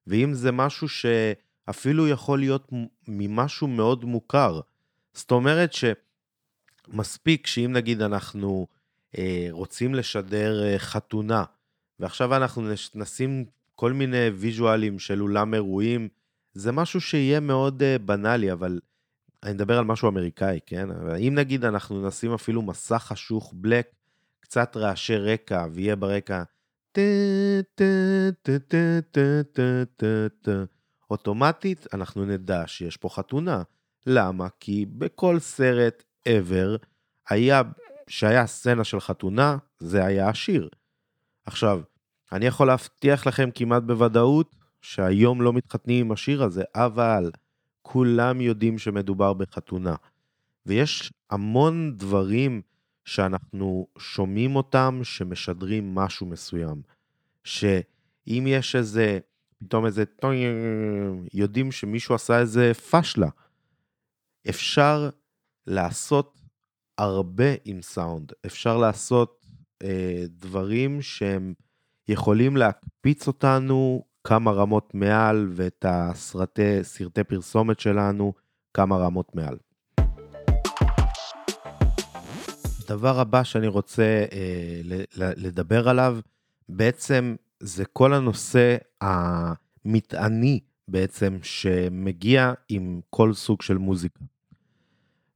ואם 0.07 0.35
זה 0.35 0.53
משהו 0.53 0.89
שאפילו 0.89 2.09
יכול 2.09 2.39
להיות 2.39 2.73
ממשהו 3.09 3.67
מאוד 3.67 4.05
מוכר. 4.05 4.61
זאת 5.13 5.31
אומרת 5.31 5.73
שמספיק 5.73 7.47
שאם 7.47 7.73
נגיד 7.73 8.03
אנחנו 8.03 8.67
אה, 9.19 9.47
רוצים 9.51 9.95
לשדר 9.95 10.65
אה, 10.65 10.79
חתונה, 10.79 11.45
ועכשיו 12.01 12.37
אנחנו 12.37 12.63
נשים 12.95 13.45
כל 13.75 13.93
מיני 13.93 14.29
ויז'ואלים 14.29 14.99
של 14.99 15.23
אולם 15.23 15.55
אירועים, 15.55 16.09
זה 16.55 16.73
משהו 16.73 17.01
שיהיה 17.01 17.41
מאוד 17.41 17.83
אה, 17.83 17.99
בנאלי, 17.99 18.53
אבל 18.53 18.81
אני 19.43 19.53
מדבר 19.53 19.79
על 19.79 19.85
משהו 19.85 20.09
אמריקאי, 20.09 20.61
כן? 20.67 20.89
אם 21.29 21.35
נגיד 21.35 21.65
אנחנו 21.65 22.07
נשים 22.07 22.33
אפילו 22.35 22.63
מסך 22.63 23.05
חשוך 23.09 23.53
בלק, 23.57 23.87
קצת 24.41 24.77
רעשי 24.77 25.17
רקע, 25.17 25.67
ויהיה 25.73 25.97
ברקע 25.97 26.43
אוטומטית 31.11 31.87
אנחנו 31.93 32.25
נדע 32.25 32.63
שיש 32.67 32.97
פה 32.97 33.09
חתונה. 33.09 33.63
למה? 34.07 34.49
כי 34.61 34.87
בכל 34.87 35.39
סרט 35.39 36.03
ever 36.29 36.87
היה, 37.29 37.63
שהיה 38.09 38.47
סצנה 38.47 38.85
של 38.85 39.01
חתונה, 39.01 39.57
זה 39.79 40.05
היה 40.05 40.29
השיר. 40.29 40.69
עכשיו, 41.47 41.81
אני 42.33 42.47
יכול 42.47 42.67
להבטיח 42.67 43.27
לכם 43.27 43.51
כמעט 43.55 43.83
בוודאות 43.83 44.57
שהיום 44.85 45.43
לא 45.43 45.53
מתחתנים 45.53 46.07
עם 46.07 46.13
השיר 46.13 46.43
הזה, 46.43 46.63
אבל 46.75 47.31
כולם 47.83 48.41
יודעים 48.41 48.79
שמדובר 48.79 49.33
בחתונה. 49.33 49.95
ויש 50.67 51.13
המון 51.31 51.97
דברים 51.97 52.63
שאנחנו 53.05 53.87
שומעים 53.99 54.57
אותם 54.57 55.01
שמשדרים 55.03 55.95
משהו 55.95 56.27
מסוים. 56.27 56.83
שאם 57.45 58.45
יש 58.49 58.77
איזה 58.77 59.19
פתאום 59.59 59.87
איזה 59.87 60.05
טוי, 60.05 60.37
יודעים 61.35 61.73
שמישהו 61.73 62.15
עשה 62.15 62.39
איזה 62.39 62.75
פשלה. 62.75 63.29
אפשר 64.49 65.11
לעשות 65.67 66.41
הרבה 66.99 67.55
עם 67.65 67.83
סאונד, 67.83 68.33
אפשר 68.47 68.77
לעשות 68.77 69.47
אה, 69.83 70.25
דברים 70.29 71.03
שהם 71.03 71.55
יכולים 72.09 72.57
להקפיץ 72.57 73.27
אותנו 73.27 74.05
כמה 74.25 74.51
רמות 74.53 74.95
מעל 74.95 75.49
ואת 75.51 75.85
הסרטי 75.89 77.25
פרסומת 77.29 77.81
שלנו 77.81 78.33
כמה 78.75 78.97
רמות 78.97 79.35
מעל. 79.35 79.57
הדבר 82.85 83.21
הבא 83.21 83.45
שאני 83.45 83.67
רוצה 83.67 84.25
אה, 84.33 84.81
לדבר 85.17 85.89
עליו, 85.89 86.19
בעצם 86.69 87.37
זה 87.61 87.85
כל 87.85 88.15
הנושא 88.15 88.77
המטעני 89.01 90.61
בעצם 90.89 91.39
שמגיע 91.43 92.53
עם 92.69 93.01
כל 93.11 93.33
סוג 93.33 93.63
של 93.63 93.79
מוזיקה. 93.79 94.21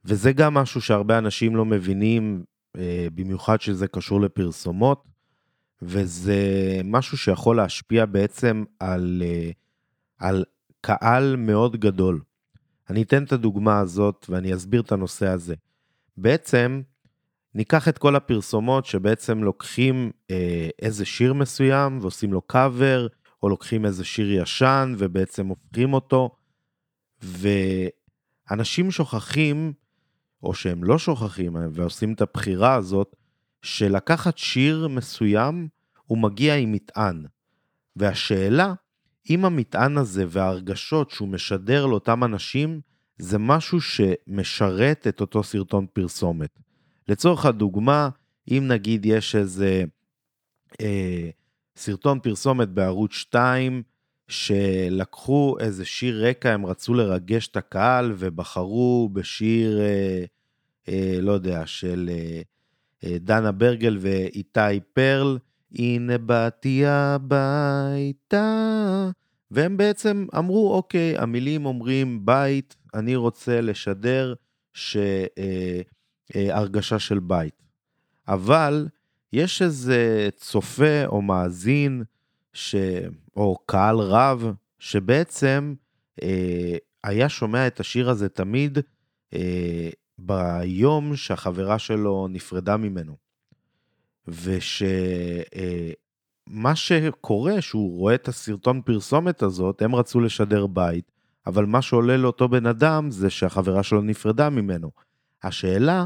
וזה 0.05 0.33
גם 0.33 0.55
משהו 0.55 0.81
שהרבה 0.81 1.19
אנשים 1.19 1.57
לא 1.57 1.65
מבינים, 1.65 2.45
אה, 2.77 3.07
במיוחד 3.15 3.61
שזה 3.61 3.89
קשור 3.89 4.21
לפרסומות, 4.21 5.05
וזה 5.83 6.41
משהו 6.85 7.19
שיכול 7.19 7.57
להשפיע 7.57 8.07
בעצם 8.07 8.65
על, 8.81 9.23
אה, 9.25 9.51
על 10.19 10.45
קהל 10.81 11.37
מאוד 11.37 11.77
גדול. 11.77 12.21
אני 12.91 13.03
אתן 13.03 13.25
את 13.25 13.33
הדוגמה 13.33 13.79
הזאת 13.79 14.27
ואני 14.29 14.55
אסביר 14.55 14.81
את 14.81 14.93
הנושא 14.93 15.29
הזה. 15.29 15.55
בעצם, 16.17 16.83
ניקח 17.55 17.89
את 17.89 17.99
כל 17.99 18.17
הפרסומות 18.17 18.87
שבעצם 18.87 19.43
לוקחים 19.43 20.11
אה, 20.31 20.69
איזה 20.83 21.05
שיר 21.05 21.35
מסוים 21.35 21.99
ועושים 22.01 22.33
לו 22.33 22.43
קאבר, 22.43 23.07
או 23.43 23.49
לוקחים 23.49 23.85
איזה 23.85 24.05
שיר 24.05 24.33
ישן 24.33 24.95
ובעצם 24.99 25.47
הופכים 25.47 25.93
אותו, 25.93 26.31
ואנשים 27.23 28.91
שוכחים, 28.91 29.73
או 30.43 30.55
שהם 30.55 30.85
לא 30.85 30.99
שוכחים 30.99 31.57
ועושים 31.73 32.13
את 32.13 32.21
הבחירה 32.21 32.75
הזאת, 32.75 33.17
שלקחת 33.63 34.39
שיר 34.39 34.89
מסוים, 34.89 35.69
הוא 36.07 36.19
מגיע 36.19 36.57
עם 36.57 36.73
מטען. 36.73 37.25
והשאלה, 37.97 38.75
אם 39.31 39.45
המטען 39.45 39.99
הזה 39.99 40.25
וההרגשות 40.29 41.11
שהוא 41.11 41.29
משדר 41.29 41.87
לאותם 41.87 42.25
אנשים, 42.25 42.81
זה 43.19 43.39
משהו 43.39 43.81
שמשרת 43.81 45.07
את 45.07 45.21
אותו 45.21 45.43
סרטון 45.43 45.87
פרסומת. 45.93 46.59
לצורך 47.09 47.47
הדוגמה, 47.47 48.09
אם 48.51 48.65
נגיד 48.69 49.07
יש 49.07 49.37
איזה 49.37 49.85
אה, 50.81 51.31
סרטון 51.77 52.21
פרסומת 52.21 52.69
בערוץ 52.69 53.13
2, 53.13 53.83
שלקחו 54.29 55.57
איזה 55.61 55.85
שיר 55.85 56.29
רקע, 56.29 56.53
הם 56.53 56.67
רצו 56.67 56.95
לרגש 56.95 57.49
את 57.49 57.57
הקהל 57.57 58.15
ובחרו 58.19 59.11
בשיר, 59.13 59.81
אה, 59.81 60.25
אה, 60.89 61.19
לא 61.21 61.33
יודע, 61.33 61.67
של 61.67 62.11
אה, 62.13 62.41
דנה 63.05 63.53
ברגל 63.53 63.99
ואיתי 64.01 64.81
פרל, 64.93 65.39
הנה 65.75 66.19
באתי 66.19 66.83
הביתה, 66.87 68.45
והם 69.51 69.77
בעצם 69.77 70.27
אמרו, 70.39 70.75
אוקיי, 70.75 71.19
המילים 71.19 71.67
אומרים 71.67 72.27
בית, 72.27 72.77
אני 72.95 73.17
רוצה 73.17 73.61
לשדר 73.61 74.35
שהרגשה 74.73 75.95
אה, 76.95 77.01
של 77.01 77.19
בית. 77.19 77.63
אבל 78.29 78.89
יש 79.33 79.63
איזה 79.63 80.29
צופה 80.37 81.07
או 81.07 81.23
מאזין, 81.23 82.03
ש... 82.53 82.75
או 83.37 83.57
קהל 83.67 83.97
רב, 83.97 84.53
שבעצם 84.79 85.75
אה, 86.23 86.77
היה 87.05 87.29
שומע 87.29 87.67
את 87.67 87.81
השיר 87.81 88.11
הזה 88.11 88.29
תמיד 88.29 88.79
אה, 89.35 89.91
ביום 90.19 91.17
שהחברה 91.17 91.79
שלו 91.79 92.29
נפרדה 92.31 92.77
ממנו. 92.77 93.17
ושמה 94.29 94.71
אה, 96.71 96.77
שקורה, 96.77 97.61
שהוא 97.61 97.99
רואה 97.99 98.15
את 98.15 98.29
הסרטון 98.29 98.83
פרסומת 98.83 99.43
הזאת, 99.43 99.83
הם 99.83 99.95
רצו 99.95 100.21
לשדר 100.21 100.67
בית, 100.67 101.13
אבל 101.47 101.67
מה 101.67 101.83
שעולה 101.83 102.17
לאותו 102.17 102.49
בן 102.49 102.67
אדם 102.67 103.11
זה 103.11 103.31
שהחברה 103.31 103.83
שלו 103.83 104.03
נפרדה 104.03 104.51
ממנו. 104.51 104.91
השאלה, 105.43 106.05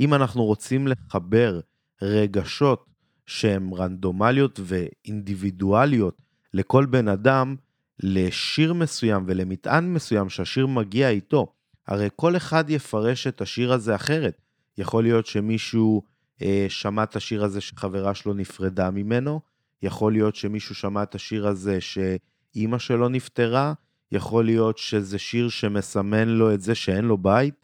אם 0.00 0.14
אנחנו 0.14 0.44
רוצים 0.44 0.88
לחבר 0.88 1.60
רגשות 2.02 2.86
שהן 3.26 3.70
רנדומליות 3.72 4.60
ואינדיבידואליות 4.62 6.18
לכל 6.54 6.86
בן 6.86 7.08
אדם, 7.08 7.56
לשיר 8.02 8.74
מסוים 8.74 9.24
ולמטען 9.26 9.92
מסוים 9.94 10.28
שהשיר 10.28 10.66
מגיע 10.66 11.08
איתו, 11.08 11.53
הרי 11.86 12.08
כל 12.16 12.36
אחד 12.36 12.70
יפרש 12.70 13.26
את 13.26 13.40
השיר 13.40 13.72
הזה 13.72 13.94
אחרת. 13.94 14.40
יכול 14.78 15.02
להיות 15.02 15.26
שמישהו 15.26 16.02
אה, 16.42 16.66
שמע 16.68 17.02
את 17.02 17.16
השיר 17.16 17.44
הזה 17.44 17.60
שחברה 17.60 18.14
שלו 18.14 18.34
נפרדה 18.34 18.90
ממנו, 18.90 19.40
יכול 19.82 20.12
להיות 20.12 20.36
שמישהו 20.36 20.74
שמע 20.74 21.02
את 21.02 21.14
השיר 21.14 21.46
הזה 21.46 21.78
שאימא 21.80 22.78
שלו 22.78 23.08
נפטרה, 23.08 23.72
יכול 24.12 24.44
להיות 24.44 24.78
שזה 24.78 25.18
שיר 25.18 25.48
שמסמן 25.48 26.28
לו 26.28 26.54
את 26.54 26.60
זה 26.60 26.74
שאין 26.74 27.04
לו 27.04 27.18
בית, 27.18 27.54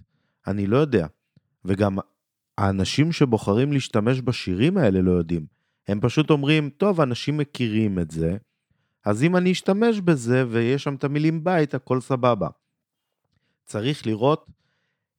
אני 0.47 0.67
לא 0.67 0.77
יודע. 0.77 1.07
וגם 1.65 1.99
האנשים 2.59 3.13
שבוחרים 3.13 3.73
להשתמש 3.73 4.21
בשירים 4.21 4.77
האלה 4.77 5.01
לא 5.01 5.11
יודעים. 5.11 5.47
הם 5.89 6.01
פשוט 6.01 6.31
אומרים, 6.31 6.71
טוב, 6.71 7.01
אנשים 7.01 7.37
מכירים 7.37 7.99
את 7.99 8.11
זה, 8.11 8.37
אז 9.05 9.23
אם 9.23 9.37
אני 9.37 9.53
אשתמש 9.53 10.01
בזה 10.01 10.45
ויש 10.49 10.83
שם 10.83 10.95
את 10.95 11.05
המילים 11.05 11.45
בית, 11.45 11.75
הכל 11.75 12.01
סבבה. 12.01 12.49
צריך 13.71 14.07
לראות 14.07 14.47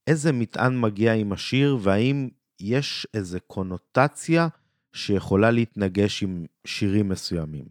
איזה 0.08 0.32
מטען 0.32 0.80
מגיע 0.80 1.14
עם 1.14 1.32
השיר, 1.32 1.78
והאם 1.82 2.30
יש 2.60 3.08
איזה 3.14 3.40
קונוטציה 3.40 4.48
שיכולה 4.94 5.52
להתנגש 5.52 6.24
עם 6.24 6.46
שירים 6.68 7.10
מסוימים. 7.10 7.66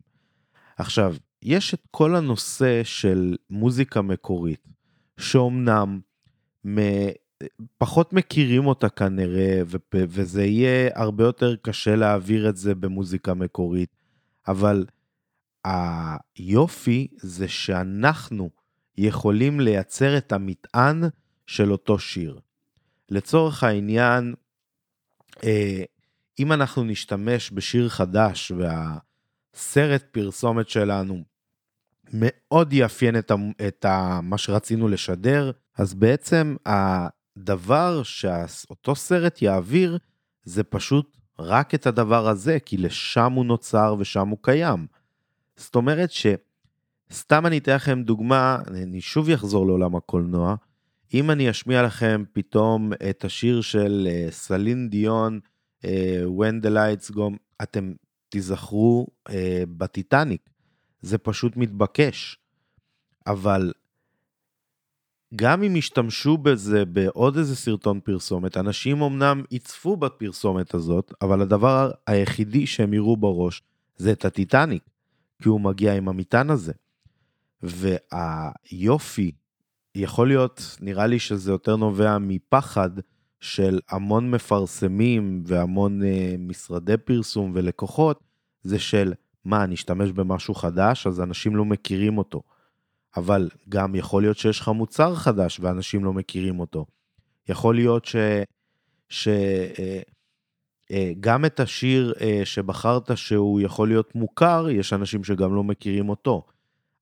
עכשיו, 0.76 1.16
יש 1.42 1.74
את 1.74 1.82
כל 1.90 2.16
הנושא 2.16 2.84
של 2.84 3.36
מוזיקה 3.50 4.02
מקורית, 4.02 4.68
שאומנם 5.18 6.00
פחות 7.78 8.12
מכירים 8.12 8.66
אותה 8.66 8.88
כנראה, 8.88 9.62
וזה 9.94 10.44
יהיה 10.44 10.90
הרבה 10.94 11.24
יותר 11.24 11.56
קשה 11.56 11.96
להעביר 11.96 12.48
את 12.48 12.56
זה 12.56 12.74
במוזיקה 12.74 13.34
מקורית, 13.34 13.96
אבל 14.48 14.86
היופי 15.64 17.08
זה 17.16 17.48
שאנחנו 17.48 18.59
יכולים 19.06 19.60
לייצר 19.60 20.18
את 20.18 20.32
המטען 20.32 21.02
של 21.46 21.72
אותו 21.72 21.98
שיר. 21.98 22.40
לצורך 23.08 23.64
העניין, 23.64 24.34
אה, 25.44 25.82
אם 26.38 26.52
אנחנו 26.52 26.84
נשתמש 26.84 27.50
בשיר 27.54 27.88
חדש 27.88 28.52
והסרט 28.52 30.04
פרסומת 30.12 30.68
שלנו 30.68 31.24
מאוד 32.12 32.72
יאפיין 32.72 33.18
את, 33.18 33.32
את 33.68 33.86
מה 34.22 34.38
שרצינו 34.38 34.88
לשדר, 34.88 35.50
אז 35.78 35.94
בעצם 35.94 36.56
הדבר 36.66 38.02
שאותו 38.02 38.94
סרט 38.96 39.42
יעביר 39.42 39.98
זה 40.44 40.62
פשוט 40.62 41.16
רק 41.38 41.74
את 41.74 41.86
הדבר 41.86 42.28
הזה, 42.28 42.58
כי 42.64 42.76
לשם 42.76 43.32
הוא 43.32 43.44
נוצר 43.44 43.96
ושם 43.98 44.28
הוא 44.28 44.38
קיים. 44.42 44.86
זאת 45.56 45.74
אומרת 45.74 46.10
שסתם 47.12 47.46
אני 47.46 47.58
אתן 47.58 47.74
לכם 47.74 48.02
דוגמה, 48.02 48.58
אני 48.66 49.00
שוב 49.00 49.30
אחזור 49.30 49.66
לעולם 49.66 49.96
הקולנוע, 49.96 50.54
אם 51.14 51.30
אני 51.30 51.50
אשמיע 51.50 51.82
לכם 51.82 52.24
פתאום 52.32 52.92
את 53.10 53.24
השיר 53.24 53.60
של 53.60 54.08
uh, 54.08 54.32
סלין 54.32 54.88
דיון, 54.88 55.40
uh, 55.82 55.86
When 56.38 56.64
the 56.64 56.68
Lights 56.68 57.14
Go, 57.14 57.22
אתם 57.62 57.92
תיזכרו 58.28 59.06
uh, 59.28 59.32
בטיטניק, 59.76 60.50
זה 61.02 61.18
פשוט 61.18 61.56
מתבקש. 61.56 62.38
אבל 63.26 63.72
גם 65.36 65.62
אם 65.62 65.76
ישתמשו 65.76 66.38
בזה 66.38 66.84
בעוד 66.84 67.36
איזה 67.36 67.56
סרטון 67.56 68.00
פרסומת, 68.00 68.56
אנשים 68.56 69.02
אמנם 69.02 69.42
יצפו 69.50 69.96
בפרסומת 69.96 70.74
הזאת, 70.74 71.14
אבל 71.22 71.42
הדבר 71.42 71.90
היחידי 72.06 72.66
שהם 72.66 72.94
יראו 72.94 73.16
בראש 73.16 73.62
זה 73.96 74.12
את 74.12 74.24
הטיטניק, 74.24 74.82
כי 75.42 75.48
הוא 75.48 75.60
מגיע 75.60 75.94
עם 75.94 76.08
המטען 76.08 76.50
הזה. 76.50 76.72
והיופי 77.62 79.32
יכול 79.94 80.28
להיות, 80.28 80.76
נראה 80.80 81.06
לי 81.06 81.18
שזה 81.18 81.50
יותר 81.50 81.76
נובע 81.76 82.18
מפחד 82.18 82.90
של 83.40 83.80
המון 83.90 84.30
מפרסמים 84.30 85.42
והמון 85.46 86.02
uh, 86.02 86.04
משרדי 86.38 86.96
פרסום 86.96 87.52
ולקוחות, 87.54 88.20
זה 88.62 88.78
של 88.78 89.12
מה, 89.44 89.64
אני 89.64 89.74
אשתמש 89.74 90.10
במשהו 90.10 90.54
חדש, 90.54 91.06
אז 91.06 91.20
אנשים 91.20 91.56
לא 91.56 91.64
מכירים 91.64 92.18
אותו. 92.18 92.42
אבל 93.16 93.48
גם 93.68 93.94
יכול 93.94 94.22
להיות 94.22 94.38
שיש 94.38 94.60
לך 94.60 94.68
מוצר 94.68 95.14
חדש 95.14 95.60
ואנשים 95.60 96.04
לא 96.04 96.12
מכירים 96.12 96.60
אותו. 96.60 96.86
יכול 97.48 97.74
להיות 97.74 98.04
ש... 98.04 98.16
ש... 99.08 99.28
uh, 99.28 100.10
uh, 100.90 100.94
גם 101.20 101.44
את 101.44 101.60
השיר 101.60 102.14
שבחרת 102.44 103.16
שהוא 103.16 103.60
יכול 103.60 103.88
להיות 103.88 104.14
מוכר, 104.14 104.66
יש 104.70 104.92
אנשים 104.92 105.24
שגם 105.24 105.54
לא 105.54 105.64
מכירים 105.64 106.08
אותו. 106.08 106.42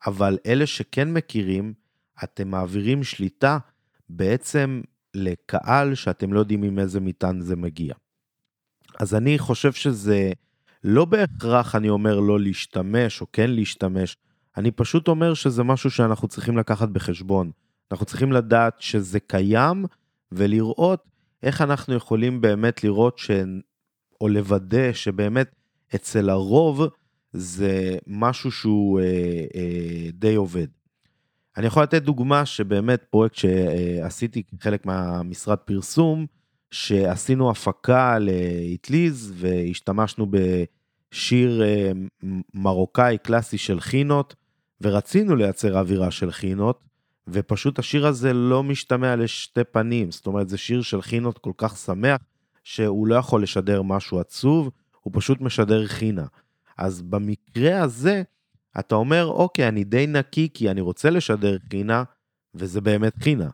אבל 0.06 0.38
אלה 0.46 0.66
שכן 0.66 1.12
מכירים, 1.12 1.72
אתם 2.24 2.48
מעבירים 2.48 3.04
שליטה 3.04 3.58
בעצם 4.08 4.80
לקהל 5.14 5.94
שאתם 5.94 6.32
לא 6.32 6.38
יודעים 6.38 6.62
עם 6.62 6.78
איזה 6.78 7.00
מטען 7.00 7.40
זה 7.40 7.56
מגיע. 7.56 7.94
אז 9.00 9.14
אני 9.14 9.38
חושב 9.38 9.72
שזה 9.72 10.32
לא 10.84 11.04
בהכרח 11.04 11.74
אני 11.74 11.88
אומר 11.88 12.20
לא 12.20 12.40
להשתמש 12.40 13.20
או 13.20 13.26
כן 13.32 13.50
להשתמש, 13.50 14.16
אני 14.56 14.70
פשוט 14.70 15.08
אומר 15.08 15.34
שזה 15.34 15.62
משהו 15.62 15.90
שאנחנו 15.90 16.28
צריכים 16.28 16.58
לקחת 16.58 16.88
בחשבון. 16.88 17.50
אנחנו 17.92 18.06
צריכים 18.06 18.32
לדעת 18.32 18.80
שזה 18.80 19.20
קיים 19.20 19.84
ולראות 20.32 21.04
איך 21.42 21.60
אנחנו 21.60 21.94
יכולים 21.94 22.40
באמת 22.40 22.84
לראות 22.84 23.18
ש... 23.18 23.30
או 24.20 24.28
לוודא 24.28 24.92
שבאמת 24.92 25.54
אצל 25.94 26.30
הרוב 26.30 26.82
זה 27.32 27.98
משהו 28.06 28.50
שהוא 28.50 29.00
אה, 29.00 29.04
אה, 29.54 30.10
די 30.12 30.34
עובד. 30.34 30.66
אני 31.56 31.66
יכול 31.66 31.82
לתת 31.82 32.02
דוגמה 32.02 32.46
שבאמת 32.46 33.04
פרויקט 33.10 33.34
שעשיתי 33.34 34.42
כחלק 34.42 34.86
מהמשרד 34.86 35.58
פרסום, 35.58 36.26
שעשינו 36.70 37.50
הפקה 37.50 38.18
לאטליז 38.18 39.32
והשתמשנו 39.36 40.26
בשיר 40.30 41.62
אה, 41.62 41.92
מרוקאי 42.54 43.18
קלאסי 43.22 43.58
של 43.58 43.80
חינות, 43.80 44.34
ורצינו 44.80 45.36
לייצר 45.36 45.78
אווירה 45.78 46.10
של 46.10 46.30
חינות, 46.30 46.84
ופשוט 47.28 47.78
השיר 47.78 48.06
הזה 48.06 48.32
לא 48.32 48.62
משתמע 48.62 49.16
לשתי 49.16 49.64
פנים, 49.64 50.10
זאת 50.10 50.26
אומרת 50.26 50.48
זה 50.48 50.58
שיר 50.58 50.82
של 50.82 51.02
חינות 51.02 51.38
כל 51.38 51.52
כך 51.56 51.76
שמח, 51.76 52.20
שהוא 52.64 53.06
לא 53.06 53.14
יכול 53.14 53.42
לשדר 53.42 53.82
משהו 53.82 54.20
עצוב, 54.20 54.70
הוא 55.00 55.12
פשוט 55.16 55.40
משדר 55.40 55.86
חינה. 55.86 56.26
אז 56.78 57.02
במקרה 57.02 57.82
הזה, 57.82 58.22
אתה 58.78 58.94
אומר, 58.94 59.26
אוקיי, 59.26 59.68
אני 59.68 59.84
די 59.84 60.06
נקי 60.06 60.48
כי 60.54 60.70
אני 60.70 60.80
רוצה 60.80 61.10
לשדר 61.10 61.56
חינה, 61.70 62.02
וזה 62.54 62.80
באמת 62.80 63.22
חינה. 63.22 63.50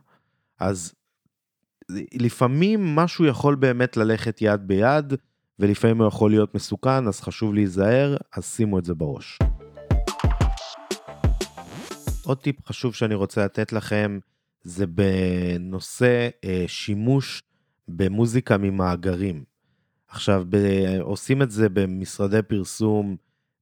אז 0.59 0.93
לפעמים 2.13 2.95
משהו 2.95 3.25
יכול 3.25 3.55
באמת 3.55 3.97
ללכת 3.97 4.37
יד 4.41 4.67
ביד, 4.67 5.13
ולפעמים 5.59 5.97
הוא 6.01 6.07
יכול 6.07 6.31
להיות 6.31 6.55
מסוכן, 6.55 7.07
אז 7.07 7.21
חשוב 7.21 7.53
להיזהר, 7.53 8.17
אז 8.35 8.45
שימו 8.45 8.79
את 8.79 8.85
זה 8.85 8.93
בראש. 8.93 9.39
עוד 12.25 12.37
טיפ 12.37 12.67
חשוב 12.67 12.93
שאני 12.93 13.15
רוצה 13.15 13.45
לתת 13.45 13.73
לכם, 13.73 14.19
זה 14.63 14.85
בנושא 14.87 16.29
אה, 16.43 16.63
שימוש 16.67 17.43
במוזיקה 17.87 18.57
ממאגרים. 18.57 19.54
עכשיו, 20.07 20.45
ב, 20.49 20.55
עושים 21.01 21.41
את 21.41 21.51
זה 21.51 21.69
במשרדי 21.69 22.41
פרסום 22.41 23.15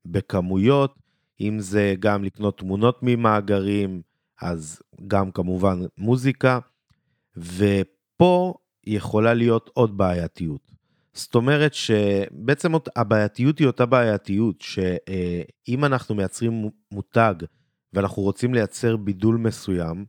בכמויות, 0.06 1.00
אם 1.42 1.60
זה 1.60 1.96
גם 2.00 2.24
לקנות 2.24 2.58
תמונות 2.58 3.00
ממאגרים, 3.02 4.02
אז 4.42 4.82
גם 5.08 5.32
כמובן 5.32 5.80
מוזיקה, 5.98 6.60
ופה 7.38 8.54
יכולה 8.86 9.34
להיות 9.34 9.70
עוד 9.74 9.98
בעייתיות. 9.98 10.72
זאת 11.14 11.36
אומרת 11.36 11.74
שבעצם 11.74 12.72
הבעייתיות 12.96 13.60
היא 13.60 13.68
אותה 13.68 13.86
בעייתיות, 13.86 14.62
שאם 14.62 15.86
אנחנו 15.86 16.16
מייצרים 16.16 16.70
מותג 16.92 17.36
ואנחנו 17.94 18.24
רוצים 18.24 18.54
לייצר 18.54 18.98
בידול 18.98 19.38
מסוים, 19.38 20.06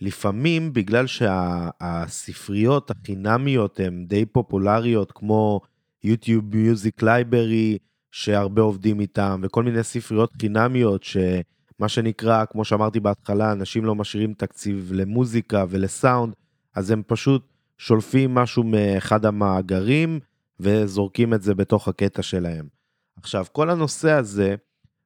לפעמים 0.00 0.72
בגלל 0.72 1.06
שהספריות 1.06 2.90
החינמיות 2.90 3.80
הן 3.80 4.04
די 4.06 4.26
פופולריות, 4.26 5.12
כמו 5.12 5.60
יוטיוב 6.04 6.56
Music 6.56 7.02
Library, 7.02 7.78
שהרבה 8.10 8.62
עובדים 8.62 9.00
איתם, 9.00 9.40
וכל 9.42 9.62
מיני 9.62 9.82
ספריות 9.82 10.32
חינמיות, 10.40 11.02
שמה 11.04 11.88
שנקרא, 11.88 12.44
כמו 12.44 12.64
שאמרתי 12.64 13.00
בהתחלה, 13.00 13.52
אנשים 13.52 13.84
לא 13.84 13.94
משאירים 13.94 14.34
תקציב 14.34 14.90
למוזיקה 14.94 15.64
ולסאונד, 15.68 16.34
אז 16.74 16.90
הם 16.90 17.02
פשוט 17.06 17.52
שולפים 17.78 18.34
משהו 18.34 18.62
מאחד 18.62 19.24
המאגרים, 19.24 20.20
וזורקים 20.60 21.34
את 21.34 21.42
זה 21.42 21.54
בתוך 21.54 21.88
הקטע 21.88 22.22
שלהם. 22.22 22.68
עכשיו, 23.16 23.46
כל 23.52 23.70
הנושא 23.70 24.10
הזה, 24.10 24.54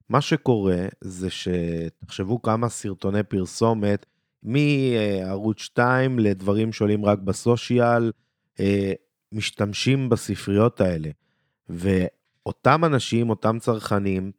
מה 0.09 0.21
שקורה 0.21 0.85
זה 1.01 1.27
שתחשבו 1.29 2.41
כמה 2.41 2.69
סרטוני 2.69 3.23
פרסומת, 3.23 4.05
מערוץ 4.43 5.59
2 5.61 6.19
לדברים 6.19 6.73
שעולים 6.73 7.05
רק 7.05 7.19
בסושיאל, 7.19 8.11
אה, 8.59 8.93
משתמשים 9.31 10.09
בספריות 10.09 10.81
האלה. 10.81 11.09
ואותם 11.69 12.85
אנשים, 12.85 13.29
אותם 13.29 13.59
צרכנים, 13.59 14.31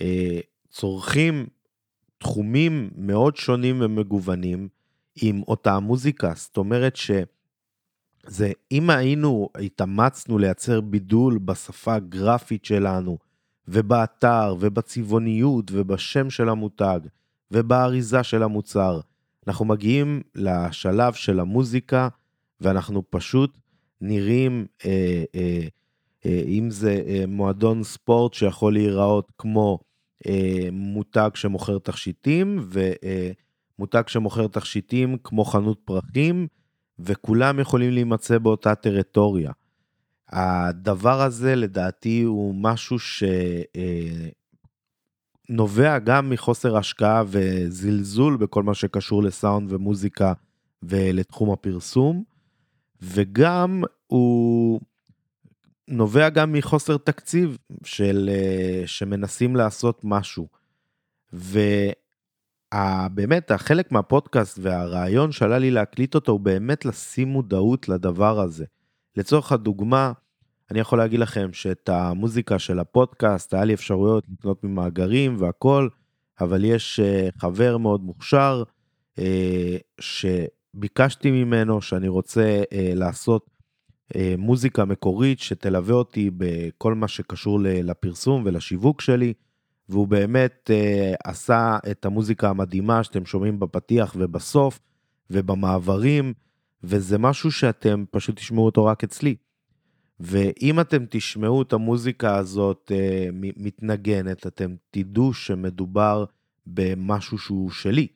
אה, 0.00 0.40
צורכים 0.70 1.46
תחומים 2.18 2.90
מאוד 2.96 3.36
שונים 3.36 3.80
ומגוונים 3.80 4.68
עם 5.22 5.42
אותה 5.42 5.78
מוזיקה. 5.78 6.32
זאת 6.36 6.56
אומרת 6.56 6.96
שזה, 6.96 8.52
אם 8.72 8.90
היינו, 8.90 9.48
התאמצנו 9.60 10.38
לייצר 10.38 10.80
בידול 10.80 11.38
בשפה 11.38 11.94
הגרפית 11.94 12.64
שלנו, 12.64 13.18
ובאתר, 13.68 14.56
ובצבעוניות, 14.60 15.70
ובשם 15.72 16.30
של 16.30 16.48
המותג, 16.48 17.00
ובאריזה 17.50 18.22
של 18.22 18.42
המוצר, 18.42 19.00
אנחנו 19.48 19.64
מגיעים 19.64 20.22
לשלב 20.34 21.12
של 21.12 21.40
המוזיקה, 21.40 22.08
ואנחנו 22.60 23.02
פשוט 23.10 23.58
נראים, 24.00 24.66
אה, 24.84 25.24
אה, 25.34 25.66
אה, 26.26 26.42
אם 26.46 26.70
זה 26.70 27.02
אה, 27.06 27.24
מועדון 27.28 27.82
ספורט 27.82 28.34
שיכול 28.34 28.72
להיראות 28.72 29.32
כמו 29.38 29.78
אה, 30.26 30.68
מותג 30.72 31.30
שמוכר 31.34 31.78
תכשיטים, 31.78 32.68
ומותג 32.68 34.02
אה, 34.06 34.08
שמוכר 34.08 34.46
תכשיטים 34.46 35.16
כמו 35.24 35.44
חנות 35.44 35.80
פרחים, 35.84 36.46
וכולם 36.98 37.60
יכולים 37.60 37.90
להימצא 37.92 38.38
באותה 38.38 38.74
טריטוריה. 38.74 39.52
הדבר 40.28 41.20
הזה 41.20 41.54
לדעתי 41.54 42.22
הוא 42.22 42.54
משהו 42.54 42.98
שנובע 45.48 45.98
גם 45.98 46.30
מחוסר 46.30 46.76
השקעה 46.76 47.22
וזלזול 47.26 48.36
בכל 48.36 48.62
מה 48.62 48.74
שקשור 48.74 49.22
לסאונד 49.22 49.72
ומוזיקה 49.72 50.32
ולתחום 50.82 51.50
הפרסום, 51.50 52.24
וגם 53.02 53.82
הוא 54.06 54.80
נובע 55.88 56.28
גם 56.28 56.52
מחוסר 56.52 56.96
תקציב 56.96 57.58
של 57.84 58.30
שמנסים 58.86 59.56
לעשות 59.56 60.00
משהו. 60.04 60.48
ובאמת 62.72 63.50
החלק 63.50 63.92
מהפודקאסט 63.92 64.58
והרעיון 64.62 65.32
שעלה 65.32 65.58
לי 65.58 65.70
להקליט 65.70 66.14
אותו 66.14 66.32
הוא 66.32 66.40
באמת 66.40 66.84
לשים 66.84 67.28
מודעות 67.28 67.88
לדבר 67.88 68.40
הזה. 68.40 68.64
לצורך 69.16 69.52
הדוגמה, 69.52 70.12
אני 70.74 70.80
יכול 70.80 70.98
להגיד 70.98 71.20
לכם 71.20 71.52
שאת 71.52 71.88
המוזיקה 71.88 72.58
של 72.58 72.78
הפודקאסט, 72.78 73.54
היה 73.54 73.64
לי 73.64 73.74
אפשרויות 73.74 74.24
לקנות 74.32 74.64
ממאגרים 74.64 75.36
והכל, 75.38 75.88
אבל 76.40 76.64
יש 76.64 77.00
אה, 77.00 77.28
חבר 77.38 77.76
מאוד 77.76 78.04
מוכשר, 78.04 78.62
אה, 79.18 79.76
שביקשתי 80.00 81.30
ממנו 81.30 81.82
שאני 81.82 82.08
רוצה 82.08 82.62
אה, 82.72 82.92
לעשות 82.94 83.50
מוזיקה 84.38 84.84
מקורית 84.84 85.40
שתלווה 85.40 85.94
אותי 85.94 86.30
בכל 86.36 86.94
מה 86.94 87.08
שקשור 87.08 87.58
לפרסום 87.62 88.42
ולשיווק 88.46 89.00
שלי, 89.00 89.32
והוא 89.88 90.08
באמת 90.08 90.70
עשה 91.24 91.78
את 91.90 92.04
המוזיקה 92.04 92.50
המדהימה 92.50 93.04
שאתם 93.04 93.26
שומעים 93.26 93.60
בפתיח 93.60 94.16
ובסוף 94.18 94.80
ובמעברים, 95.30 96.32
וזה 96.84 97.18
משהו 97.18 97.52
שאתם 97.52 98.04
פשוט 98.10 98.36
תשמעו 98.36 98.64
אותו 98.64 98.84
רק 98.84 99.04
אצלי. 99.04 99.36
ואם 100.20 100.80
אתם 100.80 101.04
תשמעו 101.10 101.62
את 101.62 101.72
המוזיקה 101.72 102.36
הזאת 102.36 102.92
uh, 102.94 103.34
מתנגנת, 103.56 104.46
אתם 104.46 104.74
תדעו 104.90 105.32
שמדובר 105.32 106.24
במשהו 106.66 107.38
שהוא 107.38 107.70
שלי. 107.70 108.06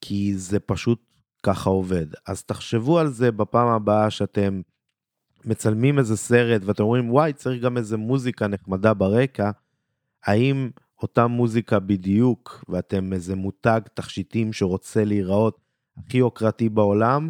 כי 0.00 0.34
זה 0.36 0.60
פשוט 0.60 1.02
ככה 1.42 1.70
עובד. 1.70 2.06
אז 2.26 2.44
תחשבו 2.44 2.98
על 2.98 3.08
זה 3.08 3.32
בפעם 3.32 3.68
הבאה 3.68 4.10
שאתם 4.10 4.60
מצלמים 5.44 5.98
איזה 5.98 6.16
סרט 6.16 6.62
ואתם 6.64 6.82
אומרים, 6.82 7.10
וואי, 7.10 7.32
צריך 7.32 7.62
גם 7.62 7.76
איזה 7.76 7.96
מוזיקה 7.96 8.46
נחמדה 8.46 8.94
ברקע. 8.94 9.50
האם 10.24 10.70
אותה 11.02 11.26
מוזיקה 11.26 11.78
בדיוק, 11.78 12.64
ואתם 12.68 13.12
איזה 13.12 13.36
מותג 13.36 13.80
תכשיטים 13.94 14.52
שרוצה 14.52 15.04
להיראות 15.04 15.58
הכי 15.96 16.18
יוקרתי 16.18 16.68
בעולם, 16.68 17.28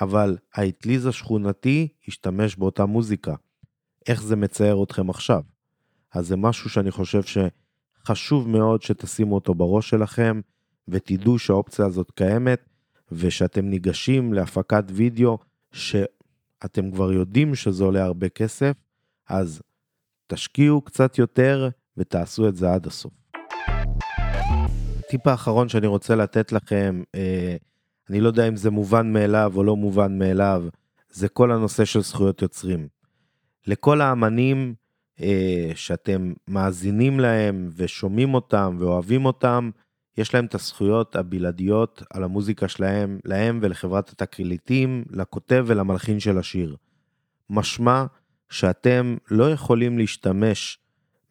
אבל 0.00 0.36
האטליז 0.54 1.06
השכונתי 1.06 1.88
השתמש 2.08 2.56
באותה 2.56 2.86
מוזיקה. 2.86 3.34
איך 4.08 4.22
זה 4.22 4.36
מצייר 4.36 4.82
אתכם 4.82 5.10
עכשיו? 5.10 5.42
אז 6.12 6.26
זה 6.26 6.36
משהו 6.36 6.70
שאני 6.70 6.90
חושב 6.90 7.22
שחשוב 7.22 8.48
מאוד 8.48 8.82
שתשימו 8.82 9.34
אותו 9.34 9.54
בראש 9.54 9.90
שלכם, 9.90 10.40
ותדעו 10.88 11.38
שהאופציה 11.38 11.86
הזאת 11.86 12.10
קיימת, 12.10 12.68
ושאתם 13.12 13.64
ניגשים 13.64 14.32
להפקת 14.32 14.84
וידאו, 14.88 15.38
שאתם 15.72 16.90
כבר 16.92 17.12
יודעים 17.12 17.54
שזה 17.54 17.84
עולה 17.84 18.04
הרבה 18.04 18.28
כסף, 18.28 18.72
אז 19.28 19.62
תשקיעו 20.26 20.80
קצת 20.80 21.18
יותר 21.18 21.68
ותעשו 21.96 22.48
את 22.48 22.56
זה 22.56 22.72
עד 22.72 22.86
הסוף. 22.86 23.12
הטיפ 24.98 25.26
האחרון 25.26 25.68
שאני 25.68 25.86
רוצה 25.86 26.16
לתת 26.16 26.52
לכם, 26.52 27.02
אה, 27.14 27.56
אני 28.10 28.20
לא 28.20 28.28
יודע 28.28 28.48
אם 28.48 28.56
זה 28.56 28.70
מובן 28.70 29.12
מאליו 29.12 29.52
או 29.56 29.64
לא 29.64 29.76
מובן 29.76 30.18
מאליו, 30.18 30.64
זה 31.10 31.28
כל 31.28 31.52
הנושא 31.52 31.84
של 31.84 32.00
זכויות 32.00 32.42
יוצרים. 32.42 32.88
לכל 33.66 34.00
האמנים 34.00 34.74
אה, 35.20 35.70
שאתם 35.74 36.32
מאזינים 36.48 37.20
להם 37.20 37.68
ושומעים 37.76 38.34
אותם 38.34 38.76
ואוהבים 38.78 39.24
אותם, 39.24 39.70
יש 40.18 40.34
להם 40.34 40.44
את 40.44 40.54
הזכויות 40.54 41.16
הבלעדיות 41.16 42.02
על 42.10 42.24
המוזיקה 42.24 42.68
שלהם, 42.68 43.18
להם 43.24 43.58
ולחברת 43.62 44.10
התקליטים, 44.10 45.04
לכותב 45.10 45.64
ולמלחין 45.66 46.20
של 46.20 46.38
השיר. 46.38 46.76
משמע 47.50 48.04
שאתם 48.50 49.16
לא 49.30 49.50
יכולים 49.50 49.98
להשתמש 49.98 50.78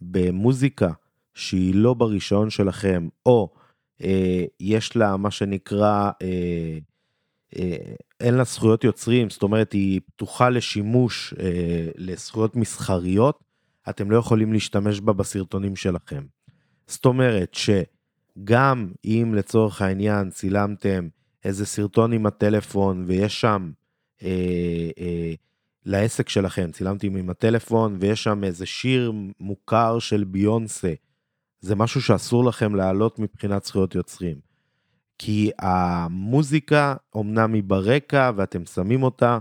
במוזיקה 0.01 0.91
שהיא 1.33 1.75
לא 1.75 1.93
ברישיון 1.93 2.49
שלכם, 2.49 3.07
או 3.25 3.53
יש 4.59 4.95
לה 4.95 5.17
מה 5.17 5.31
שנקרא, 5.31 6.11
אה, 6.21 6.77
אה, 7.59 7.93
אין 8.19 8.33
לה 8.33 8.43
זכויות 8.43 8.83
יוצרים, 8.83 9.29
זאת 9.29 9.43
אומרת 9.43 9.73
היא 9.73 10.01
פתוחה 10.05 10.49
לשימוש 10.49 11.33
אה, 11.39 11.87
לזכויות 11.95 12.55
מסחריות, 12.55 13.43
אתם 13.89 14.11
לא 14.11 14.17
יכולים 14.17 14.53
להשתמש 14.53 14.99
בה 14.99 15.13
בסרטונים 15.13 15.75
שלכם. 15.75 16.23
זאת 16.87 17.05
אומרת 17.05 17.55
שגם 17.55 18.91
אם 19.05 19.33
לצורך 19.35 19.81
העניין 19.81 20.29
צילמתם 20.29 21.07
איזה 21.43 21.65
סרטון 21.65 22.13
עם 22.13 22.25
הטלפון 22.25 23.03
ויש 23.07 23.41
שם 23.41 23.71
אה, 24.23 24.89
אה, 24.99 25.33
לעסק 25.85 26.29
שלכם, 26.29 26.71
צילמתם 26.71 27.15
עם 27.15 27.29
הטלפון 27.29 27.97
ויש 27.99 28.23
שם 28.23 28.43
איזה 28.43 28.65
שיר 28.65 29.11
מוכר 29.39 29.99
של 29.99 30.23
ביונסה, 30.23 30.93
זה 31.61 31.75
משהו 31.75 32.01
שאסור 32.01 32.45
לכם 32.45 32.75
להעלות 32.75 33.19
מבחינת 33.19 33.65
זכויות 33.65 33.95
יוצרים. 33.95 34.51
כי 35.17 35.51
המוזיקה, 35.59 36.95
אמנם 37.17 37.53
היא 37.53 37.63
ברקע 37.63 38.31
ואתם 38.35 38.65
שמים 38.65 39.03
אותה, 39.03 39.37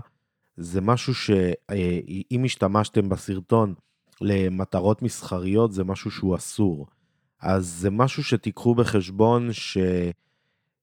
זה 0.57 0.81
משהו 0.81 1.13
שאם 1.13 2.41
השתמשתם 2.45 3.09
בסרטון 3.09 3.73
למטרות 4.21 5.01
מסחריות, 5.01 5.73
זה 5.73 5.83
משהו 5.83 6.11
שהוא 6.11 6.35
אסור. 6.35 6.87
אז 7.41 7.67
זה 7.67 7.89
משהו 7.89 8.23
שתיקחו 8.23 8.75
בחשבון 8.75 9.49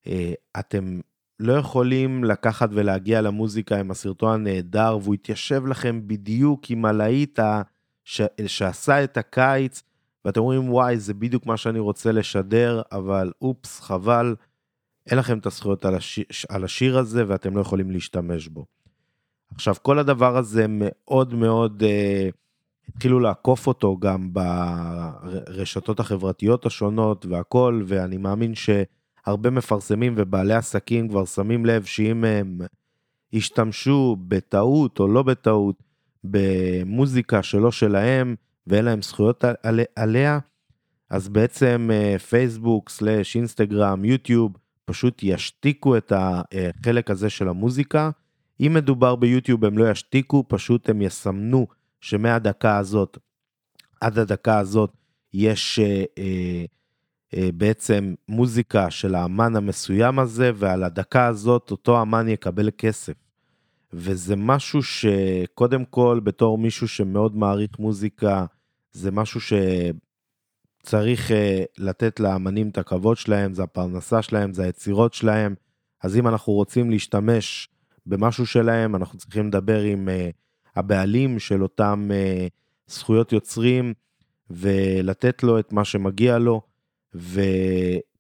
שאתם 0.06 1.00
לא 1.40 1.52
יכולים 1.52 2.24
לקחת 2.24 2.68
ולהגיע 2.72 3.20
למוזיקה 3.20 3.80
עם 3.80 3.90
הסרטון 3.90 4.34
הנהדר, 4.34 4.98
והוא 5.02 5.14
יתיישב 5.14 5.66
לכם 5.66 6.00
בדיוק 6.06 6.70
עם 6.70 6.84
הלהיט 6.84 7.38
ש... 8.04 8.20
שעשה 8.46 9.04
את 9.04 9.16
הקיץ, 9.16 9.82
ואתם 10.28 10.40
אומרים, 10.40 10.72
וואי, 10.72 10.98
זה 10.98 11.14
בדיוק 11.14 11.46
מה 11.46 11.56
שאני 11.56 11.78
רוצה 11.78 12.12
לשדר, 12.12 12.82
אבל 12.92 13.32
אופס, 13.42 13.80
חבל, 13.80 14.34
אין 15.06 15.18
לכם 15.18 15.38
את 15.38 15.46
הזכויות 15.46 15.84
על, 15.84 15.94
השיר, 15.94 16.24
על 16.48 16.64
השיר 16.64 16.98
הזה, 16.98 17.24
ואתם 17.28 17.56
לא 17.56 17.60
יכולים 17.60 17.90
להשתמש 17.90 18.48
בו. 18.48 18.66
עכשיו, 19.54 19.74
כל 19.82 19.98
הדבר 19.98 20.36
הזה 20.36 20.66
מאוד 20.68 21.34
מאוד, 21.34 21.82
אה, 21.86 22.28
התחילו 22.88 23.20
לעקוף 23.20 23.66
אותו 23.66 23.96
גם 23.98 24.32
ברשתות 24.32 26.00
החברתיות 26.00 26.66
השונות 26.66 27.26
והכל, 27.26 27.82
ואני 27.86 28.16
מאמין 28.16 28.52
שהרבה 28.54 29.50
מפרסמים 29.50 30.14
ובעלי 30.16 30.54
עסקים 30.54 31.08
כבר 31.08 31.24
שמים 31.24 31.66
לב 31.66 31.84
שאם 31.84 32.24
הם 32.24 32.58
ישתמשו 33.32 34.16
בטעות 34.28 35.00
או 35.00 35.08
לא 35.08 35.22
בטעות 35.22 35.76
במוזיקה 36.24 37.42
שלא 37.42 37.70
שלהם, 37.70 38.34
ואין 38.68 38.84
להם 38.84 39.02
זכויות 39.02 39.44
על, 39.62 39.80
עליה, 39.96 40.38
אז 41.10 41.28
בעצם 41.28 41.90
פייסבוק, 42.28 42.90
סלאש, 42.90 43.36
אינסטגרם, 43.36 44.04
יוטיוב, 44.04 44.56
פשוט 44.84 45.20
ישתיקו 45.22 45.96
את 45.96 46.12
החלק 46.16 47.10
הזה 47.10 47.30
של 47.30 47.48
המוזיקה. 47.48 48.10
אם 48.60 48.72
מדובר 48.74 49.16
ביוטיוב 49.16 49.64
הם 49.64 49.78
לא 49.78 49.90
ישתיקו, 49.90 50.44
פשוט 50.48 50.90
הם 50.90 51.02
יסמנו 51.02 51.66
שמהדקה 52.00 52.78
הזאת 52.78 53.18
עד 54.00 54.18
הדקה 54.18 54.58
הזאת 54.58 54.92
יש 55.34 55.78
אה, 55.78 56.04
אה, 56.18 56.64
אה, 57.34 57.48
בעצם 57.54 58.14
מוזיקה 58.28 58.90
של 58.90 59.14
האמן 59.14 59.56
המסוים 59.56 60.18
הזה, 60.18 60.50
ועל 60.54 60.84
הדקה 60.84 61.26
הזאת 61.26 61.70
אותו 61.70 62.02
אמן 62.02 62.28
יקבל 62.28 62.70
כסף. 62.78 63.14
וזה 63.92 64.36
משהו 64.36 64.82
שקודם 64.82 65.84
כל, 65.84 66.20
בתור 66.24 66.58
מישהו 66.58 66.88
שמאוד 66.88 67.36
מעריך 67.36 67.78
מוזיקה, 67.78 68.46
זה 68.92 69.10
משהו 69.10 69.40
שצריך 69.40 71.30
uh, 71.30 71.34
לתת 71.78 72.20
לאמנים 72.20 72.68
את 72.68 72.78
הכבוד 72.78 73.16
שלהם, 73.16 73.54
זה 73.54 73.62
הפרנסה 73.62 74.22
שלהם, 74.22 74.54
זה 74.54 74.64
היצירות 74.64 75.14
שלהם. 75.14 75.54
אז 76.02 76.16
אם 76.16 76.28
אנחנו 76.28 76.52
רוצים 76.52 76.90
להשתמש 76.90 77.68
במשהו 78.06 78.46
שלהם, 78.46 78.96
אנחנו 78.96 79.18
צריכים 79.18 79.48
לדבר 79.48 79.80
עם 79.80 80.08
uh, 80.08 80.12
הבעלים 80.76 81.38
של 81.38 81.62
אותם 81.62 82.08
uh, 82.10 82.92
זכויות 82.92 83.32
יוצרים 83.32 83.94
ולתת 84.50 85.42
לו 85.42 85.58
את 85.58 85.72
מה 85.72 85.84
שמגיע 85.84 86.38
לו. 86.38 86.60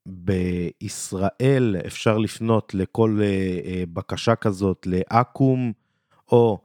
ובישראל 0.06 1.76
אפשר 1.86 2.18
לפנות 2.18 2.74
לכל 2.74 3.20
בקשה 3.92 4.34
כזאת 4.34 4.86
לאקו"ם, 4.86 5.72
או 6.32 6.58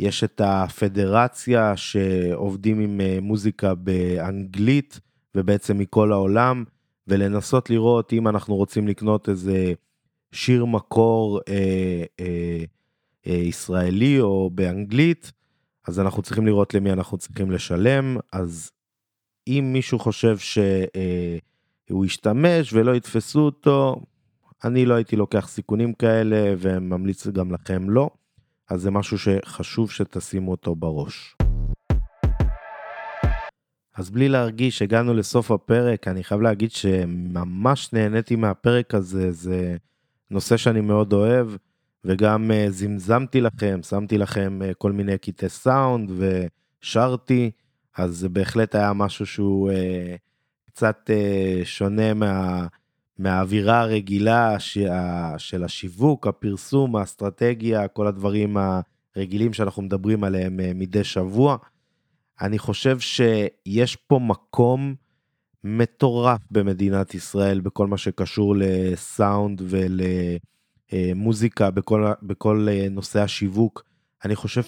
יש 0.00 0.24
את 0.24 0.40
הפדרציה 0.44 1.76
שעובדים 1.76 2.80
עם 2.80 3.00
אה, 3.00 3.18
מוזיקה 3.22 3.74
באנגלית 3.74 5.00
ובעצם 5.34 5.78
מכל 5.78 6.12
העולם, 6.12 6.64
ולנסות 7.08 7.70
לראות 7.70 8.12
אם 8.12 8.28
אנחנו 8.28 8.56
רוצים 8.56 8.88
לקנות 8.88 9.28
איזה 9.28 9.72
שיר 10.32 10.64
מקור 10.64 11.40
אה, 11.48 12.04
אה, 12.20 12.64
אה, 13.26 13.32
ישראלי 13.32 14.20
או 14.20 14.50
באנגלית, 14.54 15.32
אז 15.88 16.00
אנחנו 16.00 16.22
צריכים 16.22 16.46
לראות 16.46 16.74
למי 16.74 16.92
אנחנו 16.92 17.18
צריכים 17.18 17.50
לשלם, 17.50 18.16
אז 18.32 18.70
אם 19.48 19.70
מישהו 19.72 19.98
חושב 19.98 20.38
שהוא 20.38 22.00
אה, 22.00 22.06
ישתמש 22.06 22.72
ולא 22.72 22.96
יתפסו 22.96 23.40
אותו, 23.40 24.00
אני 24.64 24.86
לא 24.86 24.94
הייתי 24.94 25.16
לוקח 25.16 25.48
סיכונים 25.48 25.92
כאלה 25.92 26.54
וממליץ 26.58 27.26
גם 27.26 27.52
לכם 27.52 27.90
לא. 27.90 28.10
אז 28.70 28.80
זה 28.80 28.90
משהו 28.90 29.18
שחשוב 29.18 29.90
שתשימו 29.90 30.50
אותו 30.50 30.74
בראש. 30.74 31.36
אז 33.96 34.10
בלי 34.10 34.28
להרגיש, 34.28 34.82
הגענו 34.82 35.14
לסוף 35.14 35.50
הפרק, 35.50 36.08
אני 36.08 36.24
חייב 36.24 36.40
להגיד 36.40 36.70
שממש 36.70 37.92
נהניתי 37.92 38.36
מהפרק 38.36 38.94
הזה, 38.94 39.32
זה 39.32 39.76
נושא 40.30 40.56
שאני 40.56 40.80
מאוד 40.80 41.12
אוהב, 41.12 41.48
וגם 42.04 42.50
uh, 42.50 42.70
זמזמתי 42.70 43.40
לכם, 43.40 43.80
שמתי 43.82 44.18
לכם 44.18 44.58
uh, 44.62 44.74
כל 44.74 44.92
מיני 44.92 45.18
קטעי 45.18 45.48
סאונד 45.48 46.10
ושרתי, 46.18 47.50
אז 47.96 48.16
זה 48.16 48.28
בהחלט 48.28 48.74
היה 48.74 48.92
משהו 48.92 49.26
שהוא 49.26 49.70
uh, 49.70 49.74
קצת 50.66 51.10
אה, 51.10 51.64
שונה 51.64 52.14
מה... 52.14 52.66
מהאווירה 53.20 53.80
הרגילה 53.80 54.56
של 55.38 55.64
השיווק, 55.64 56.26
הפרסום, 56.26 56.96
האסטרטגיה, 56.96 57.88
כל 57.88 58.06
הדברים 58.06 58.56
הרגילים 59.16 59.52
שאנחנו 59.52 59.82
מדברים 59.82 60.24
עליהם 60.24 60.60
אה, 60.60 60.72
מדי 60.74 61.04
שבוע. 61.04 61.56
אני 62.40 62.58
חושב 62.58 62.98
שיש 63.00 63.96
פה 63.96 64.18
מקום 64.18 64.94
מטורף 65.64 66.40
במדינת 66.50 67.14
ישראל 67.14 67.60
בכל 67.60 67.86
מה 67.86 67.98
שקשור 67.98 68.54
לסאונד 68.58 69.62
ולמוזיקה, 70.92 71.70
בכל, 71.70 72.04
בכל 72.22 72.66
אה, 72.70 72.86
נושא 72.90 73.20
השיווק. 73.22 73.84
אני 74.24 74.36
חושב 74.36 74.62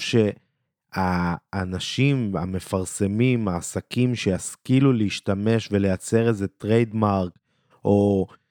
שהאנשים, 0.95 2.37
המפרסמים, 2.37 3.49
העסקים 3.49 4.15
שישכילו 4.15 4.93
להשתמש 4.93 5.69
ולייצר 5.73 6.29
איזה 6.29 6.49
trademark, 6.49 7.33
או 7.85 8.27
אה, 8.31 8.42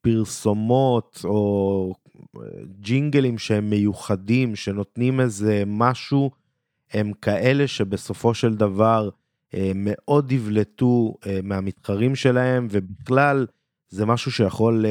פרסומות 0.00 1.20
או 1.24 1.94
אה, 2.36 2.42
ג'ינגלים 2.80 3.38
שהם 3.38 3.70
מיוחדים, 3.70 4.56
שנותנים 4.56 5.20
איזה 5.20 5.62
משהו, 5.66 6.30
הם 6.92 7.12
כאלה 7.22 7.66
שבסופו 7.66 8.34
של 8.34 8.54
דבר 8.54 9.08
אה, 9.54 9.72
מאוד 9.74 10.32
יבלטו 10.32 11.14
מהמתחרים 11.42 12.14
שלהם, 12.14 12.68
ובכלל 12.70 13.46
זה 13.88 14.06
משהו 14.06 14.32
שיכול 14.32 14.84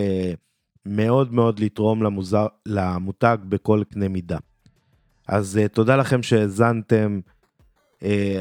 מאוד 0.85 1.33
מאוד 1.33 1.59
לתרום 1.59 2.03
למוזר, 2.03 2.47
למותג 2.65 3.37
בכל 3.49 3.83
קנה 3.93 4.07
מידה. 4.07 4.37
אז 5.27 5.59
תודה 5.73 5.95
לכם 5.95 6.23
שהאזנתם. 6.23 7.19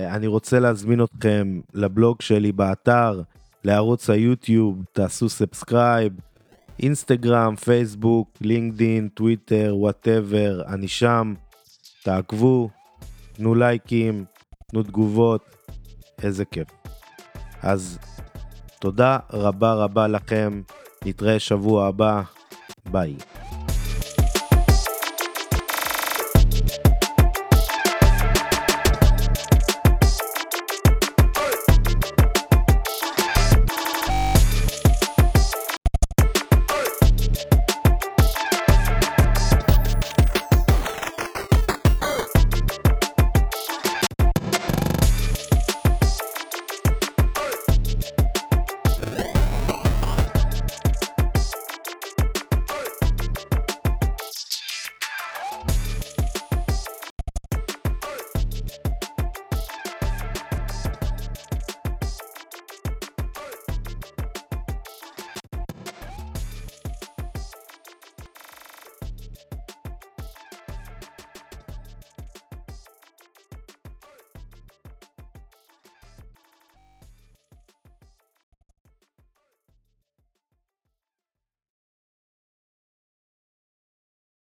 אני 0.07 0.27
רוצה 0.27 0.61
להזמין 0.61 1.03
אתכם 1.03 1.61
לבלוג 1.75 2.21
שלי 2.21 2.53
באתר 2.53 3.23
לערוץ 3.67 4.11
היוטיוב, 4.11 4.85
תעשו 4.93 5.29
subscribe, 5.29 6.13
אינסטגרם, 6.83 7.57
פייסבוק, 7.57 8.31
לינקדין, 8.41 9.09
טוויטר, 9.09 9.75
whatever, 9.77 10.63
אני 10.69 10.89
שם, 10.89 11.35
תעקבו, 12.03 12.71
תנו 13.33 13.55
לייקים, 13.55 14.25
תנו 14.71 14.83
תגובות, 14.83 15.43
איזה 16.23 16.45
כיף. 16.45 16.69
אז 17.63 17.99
תודה 18.81 19.19
רבה 19.33 19.75
רבה 19.75 20.09
לכם, 20.09 20.63
נתראה 21.05 21.39
שבוע 21.39 21.87
הבא, 21.87 22.23
ביי. 22.91 23.17